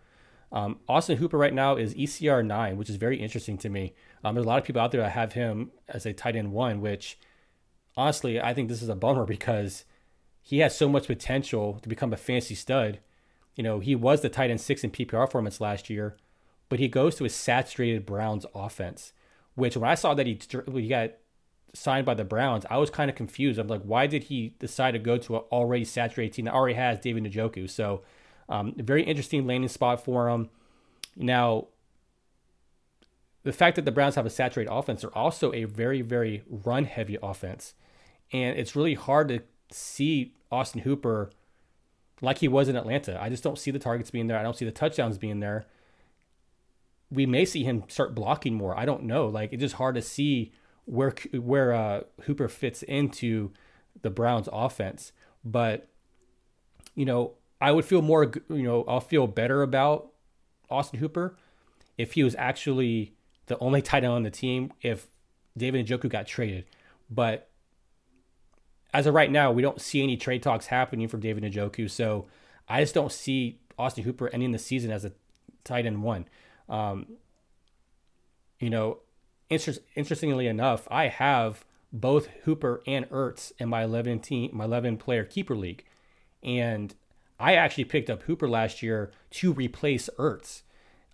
Um, 0.51 0.79
Austin 0.87 1.17
Hooper 1.17 1.37
right 1.37 1.53
now 1.53 1.75
is 1.75 1.93
ECR 1.93 2.45
nine, 2.45 2.77
which 2.77 2.89
is 2.89 2.95
very 2.95 3.19
interesting 3.19 3.57
to 3.59 3.69
me. 3.69 3.93
Um, 4.23 4.35
there's 4.35 4.45
a 4.45 4.49
lot 4.49 4.59
of 4.59 4.65
people 4.65 4.81
out 4.81 4.91
there 4.91 5.01
that 5.01 5.11
have 5.11 5.33
him 5.33 5.71
as 5.87 6.05
a 6.05 6.13
tight 6.13 6.35
end 6.35 6.51
one, 6.51 6.81
which 6.81 7.19
honestly 7.97 8.39
I 8.39 8.53
think 8.53 8.69
this 8.69 8.81
is 8.81 8.89
a 8.89 8.95
bummer 8.95 9.25
because 9.25 9.85
he 10.41 10.59
has 10.59 10.77
so 10.77 10.89
much 10.89 11.07
potential 11.07 11.79
to 11.81 11.89
become 11.89 12.13
a 12.13 12.17
fancy 12.17 12.55
stud. 12.55 12.99
You 13.55 13.63
know, 13.63 13.79
he 13.79 13.95
was 13.95 14.21
the 14.21 14.29
tight 14.29 14.49
end 14.49 14.61
six 14.61 14.83
in 14.83 14.91
PPR 14.91 15.29
formats 15.29 15.59
last 15.59 15.89
year, 15.89 16.17
but 16.69 16.79
he 16.79 16.87
goes 16.87 17.15
to 17.15 17.25
a 17.25 17.29
saturated 17.29 18.05
Browns 18.05 18.45
offense. 18.55 19.13
Which 19.55 19.75
when 19.75 19.89
I 19.89 19.95
saw 19.95 20.13
that 20.13 20.25
he 20.25 20.39
he 20.75 20.87
got 20.87 21.11
signed 21.73 22.05
by 22.05 22.13
the 22.13 22.23
Browns, 22.23 22.65
I 22.69 22.77
was 22.77 22.89
kind 22.89 23.09
of 23.09 23.15
confused. 23.15 23.59
I'm 23.59 23.67
like, 23.67 23.83
why 23.83 24.07
did 24.07 24.23
he 24.23 24.55
decide 24.59 24.91
to 24.91 24.99
go 24.99 25.17
to 25.17 25.37
an 25.37 25.41
already 25.51 25.85
saturated 25.85 26.33
team 26.33 26.45
that 26.45 26.53
already 26.53 26.75
has 26.75 26.99
David 26.99 27.25
Njoku? 27.25 27.69
So, 27.69 28.01
um, 28.47 28.73
very 28.77 29.03
interesting 29.03 29.45
landing 29.45 29.69
spot 29.69 30.03
for 30.03 30.29
him. 30.29 30.49
Now, 31.15 31.67
the 33.43 33.53
fact 33.53 33.75
that 33.75 33.85
the 33.85 33.91
Browns 33.91 34.15
have 34.15 34.25
a 34.25 34.29
saturated 34.29 34.71
offense, 34.71 35.01
they're 35.01 35.17
also 35.17 35.53
a 35.53 35.65
very, 35.65 36.01
very 36.01 36.43
run 36.47 36.85
heavy 36.85 37.17
offense. 37.21 37.73
And 38.31 38.57
it's 38.57 38.75
really 38.75 38.95
hard 38.95 39.27
to 39.29 39.41
see 39.71 40.33
Austin 40.51 40.81
Hooper 40.81 41.31
like 42.21 42.39
he 42.39 42.47
was 42.47 42.67
in 42.67 42.75
Atlanta. 42.75 43.21
I 43.21 43.29
just 43.29 43.43
don't 43.43 43.57
see 43.57 43.71
the 43.71 43.79
targets 43.79 44.11
being 44.11 44.27
there. 44.27 44.37
I 44.37 44.43
don't 44.43 44.55
see 44.55 44.65
the 44.65 44.71
touchdowns 44.71 45.17
being 45.17 45.39
there. 45.39 45.65
We 47.11 47.25
may 47.25 47.45
see 47.45 47.63
him 47.63 47.83
start 47.87 48.13
blocking 48.13 48.53
more. 48.53 48.77
I 48.77 48.85
don't 48.85 49.03
know. 49.03 49.27
Like 49.27 49.53
it's 49.53 49.61
just 49.61 49.75
hard 49.75 49.95
to 49.95 50.01
see 50.01 50.51
where 50.85 51.13
where 51.33 51.73
uh, 51.73 52.01
Hooper 52.23 52.47
fits 52.47 52.83
into 52.83 53.51
the 54.01 54.09
Browns 54.09 54.49
offense. 54.51 55.11
But 55.43 55.87
you 56.95 57.05
know, 57.05 57.33
I 57.61 57.71
would 57.71 57.85
feel 57.85 58.01
more. 58.01 58.31
You 58.49 58.63
know, 58.63 58.83
I'll 58.87 58.99
feel 58.99 59.27
better 59.27 59.61
about 59.61 60.11
Austin 60.69 60.99
Hooper 60.99 61.37
if 61.97 62.13
he 62.13 62.23
was 62.23 62.35
actually 62.35 63.13
the 63.47 63.57
only 63.59 63.81
tight 63.83 64.03
end 64.03 64.13
on 64.13 64.23
the 64.23 64.31
team. 64.31 64.71
If 64.81 65.07
David 65.57 65.87
Njoku 65.87 66.09
got 66.09 66.27
traded, 66.27 66.65
but 67.09 67.48
as 68.93 69.05
of 69.05 69.13
right 69.13 69.31
now, 69.31 69.51
we 69.51 69.61
don't 69.61 69.81
see 69.81 70.01
any 70.01 70.17
trade 70.17 70.43
talks 70.43 70.67
happening 70.67 71.07
for 71.07 71.17
David 71.17 71.43
Njoku. 71.43 71.89
So 71.89 72.27
I 72.67 72.81
just 72.81 72.93
don't 72.93 73.11
see 73.11 73.59
Austin 73.77 74.03
Hooper 74.03 74.29
ending 74.29 74.51
the 74.51 74.59
season 74.59 74.91
as 74.91 75.05
a 75.05 75.11
tight 75.63 75.85
end 75.85 76.03
one. 76.03 76.25
Um, 76.67 77.07
you 78.59 78.69
know, 78.69 78.99
inter- 79.49 79.73
interestingly 79.95 80.47
enough, 80.47 80.87
I 80.91 81.07
have 81.07 81.65
both 81.91 82.27
Hooper 82.43 82.81
and 82.85 83.09
Ertz 83.09 83.51
in 83.57 83.69
my 83.69 83.83
11 83.83 84.19
team, 84.19 84.51
my 84.53 84.65
11 84.65 84.97
player 84.97 85.23
keeper 85.23 85.55
league, 85.55 85.83
and 86.43 86.93
I 87.39 87.55
actually 87.55 87.85
picked 87.85 88.09
up 88.09 88.23
Hooper 88.23 88.49
last 88.49 88.83
year 88.83 89.11
to 89.31 89.53
replace 89.53 90.09
Ertz 90.17 90.61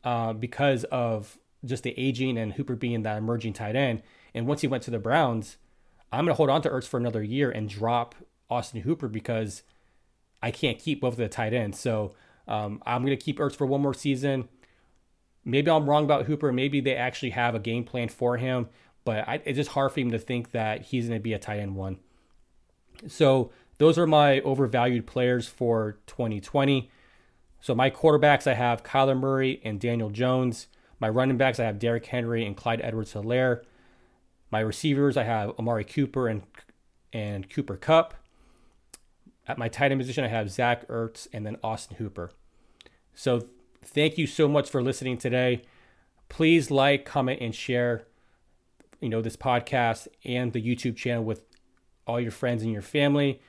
uh, 0.04 0.34
because 0.34 0.84
of 0.86 1.38
just 1.64 1.84
the 1.84 1.98
aging 1.98 2.38
and 2.38 2.54
Hooper 2.54 2.76
being 2.76 3.04
that 3.04 3.18
emerging 3.18 3.54
tight 3.54 3.76
end. 3.76 4.02
And 4.34 4.48
once 4.48 4.62
he 4.62 4.68
went 4.68 4.84
to 4.84 4.92
the 4.92 5.00
Browns, 5.00 5.58
I'm 6.16 6.26
going 6.26 6.34
to 6.34 6.38
hold 6.38 6.50
on 6.50 6.62
to 6.64 6.70
Ertz 6.70 6.88
for 6.88 6.98
another 6.98 7.24
year 7.24 7.52
and 7.52 7.70
drop 7.70 8.16
Austin 8.50 8.82
Hooper 8.82 9.08
because 9.08 9.64
I 10.42 10.52
can't 10.52 10.80
keep 10.80 11.02
both 11.02 11.14
of 11.14 11.18
the 11.18 11.28
tight 11.28 11.54
ends. 11.54 11.80
So 11.80 12.14
um, 12.48 12.82
I'm 12.86 13.04
going 13.04 13.18
to 13.18 13.24
keep 13.24 13.40
Ertz 13.40 13.56
for 13.56 13.66
one 13.66 13.82
more 13.82 13.94
season. 13.94 14.48
Maybe 15.44 15.70
I'm 15.70 15.90
wrong 15.90 16.04
about 16.04 16.26
Hooper. 16.26 16.52
Maybe 16.52 16.82
they 16.82 16.96
actually 16.96 17.32
have 17.32 17.54
a 17.54 17.60
game 17.60 17.84
plan 17.84 18.10
for 18.10 18.38
him, 18.38 18.68
but 19.04 19.28
I, 19.28 19.42
it's 19.46 19.58
just 19.58 19.72
hard 19.72 19.92
for 19.92 20.00
him 20.00 20.12
to 20.12 20.20
think 20.20 20.52
that 20.52 20.84
he's 20.84 21.08
going 21.08 21.20
to 21.20 21.24
be 21.24 21.34
a 21.34 21.40
tight 21.40 21.60
end 21.60 21.76
one. 21.76 22.00
So 23.08 23.52
those 23.78 23.98
are 23.98 24.08
my 24.08 24.40
overvalued 24.42 25.06
players 25.06 25.48
for 25.48 26.00
2020. 26.08 26.90
So 27.62 27.76
my 27.76 27.90
quarterbacks, 27.90 28.48
I 28.48 28.54
have 28.54 28.84
Kyler 28.84 29.20
Murray 29.20 29.62
and 29.64 29.80
Daniel 29.80 30.10
Jones. 30.10 30.68
My 31.00 31.10
running 31.10 31.38
backs, 31.38 31.60
I 31.60 31.66
have 31.66 31.80
Derrick 31.80 32.06
Henry 32.06 32.46
and 32.46 32.56
Clyde 32.56 32.82
Edwards-Helaire. 32.82 33.62
My 34.52 34.60
receivers, 34.60 35.18
I 35.18 35.24
have 35.24 35.52
Amari 35.60 35.84
Cooper 35.84 36.28
and 36.28 36.44
and 37.12 37.50
Cooper 37.50 37.78
Kupp. 37.78 38.14
At 39.48 39.58
my 39.58 39.70
tight 39.70 39.92
end 39.92 40.00
position, 40.00 40.24
I 40.24 40.28
have 40.28 40.50
Zach 40.50 40.88
Ertz 40.88 41.28
and 41.32 41.46
then 41.46 41.58
Austin 41.64 41.98
Hooper. 41.98 42.32
So 43.14 43.48
thank 43.84 44.18
you 44.18 44.28
so 44.28 44.48
much 44.48 44.70
for 44.70 44.82
listening 44.82 45.18
today. 45.18 45.62
Please 46.30 46.72
like, 46.72 47.06
comment, 47.06 47.40
and 47.42 47.54
share, 47.54 48.08
you 49.00 49.10
know, 49.10 49.22
this 49.22 49.38
podcast 49.38 50.08
and 50.26 50.52
the 50.52 50.62
YouTube 50.62 50.98
channel 50.98 51.24
with 51.24 51.42
all 52.08 52.20
your 52.20 52.32
friends 52.32 52.64
and 52.64 52.72
your 52.72 52.82
family. 52.82 53.40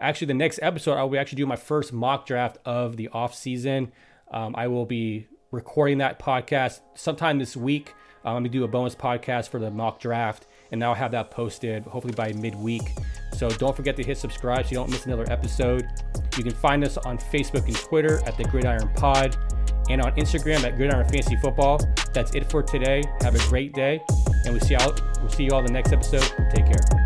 Actually, 0.00 0.26
the 0.26 0.34
next 0.34 0.58
episode, 0.60 0.94
I'll 0.94 1.08
be 1.08 1.18
actually 1.18 1.36
doing 1.36 1.48
my 1.48 1.56
first 1.56 1.92
mock 1.92 2.26
draft 2.26 2.58
of 2.64 2.96
the 2.96 3.08
off 3.08 3.34
season. 3.34 3.92
Um, 4.32 4.54
I 4.56 4.66
will 4.66 4.86
be 4.86 5.28
recording 5.52 5.98
that 5.98 6.18
podcast 6.18 6.80
sometime 6.94 7.38
this 7.38 7.56
week. 7.56 7.94
I'm 8.24 8.32
going 8.32 8.44
to 8.44 8.50
do 8.50 8.64
a 8.64 8.68
bonus 8.68 8.94
podcast 8.94 9.48
for 9.48 9.58
the 9.58 9.70
mock 9.70 10.00
draft, 10.00 10.46
and 10.72 10.82
I'll 10.82 10.94
have 10.94 11.10
that 11.12 11.30
posted 11.30 11.84
hopefully 11.84 12.14
by 12.14 12.32
midweek. 12.32 12.92
So 13.32 13.50
don't 13.50 13.76
forget 13.76 13.96
to 13.96 14.02
hit 14.02 14.16
subscribe 14.16 14.64
so 14.64 14.70
you 14.70 14.76
don't 14.76 14.90
miss 14.90 15.06
another 15.06 15.30
episode. 15.30 15.86
You 16.36 16.42
can 16.44 16.54
find 16.54 16.84
us 16.84 16.96
on 16.98 17.18
Facebook 17.18 17.66
and 17.66 17.76
Twitter 17.76 18.20
at 18.26 18.36
the 18.36 18.44
Gridiron 18.44 18.88
Pod 18.94 19.36
and 19.90 20.00
on 20.00 20.12
Instagram 20.12 20.64
at 20.64 20.76
Gridiron 20.76 21.06
Fantasy 21.08 21.36
Football. 21.36 21.80
That's 22.12 22.34
it 22.34 22.50
for 22.50 22.62
today. 22.62 23.02
Have 23.20 23.34
a 23.34 23.48
great 23.48 23.74
day, 23.74 24.00
and 24.44 24.54
we'll 24.54 24.60
see 24.60 24.74
y'all. 24.74 24.94
We'll 25.20 25.30
see 25.30 25.44
you 25.44 25.50
all 25.50 25.60
in 25.60 25.66
the 25.66 25.72
next 25.72 25.92
episode. 25.92 26.22
Take 26.54 26.66
care. 26.66 27.03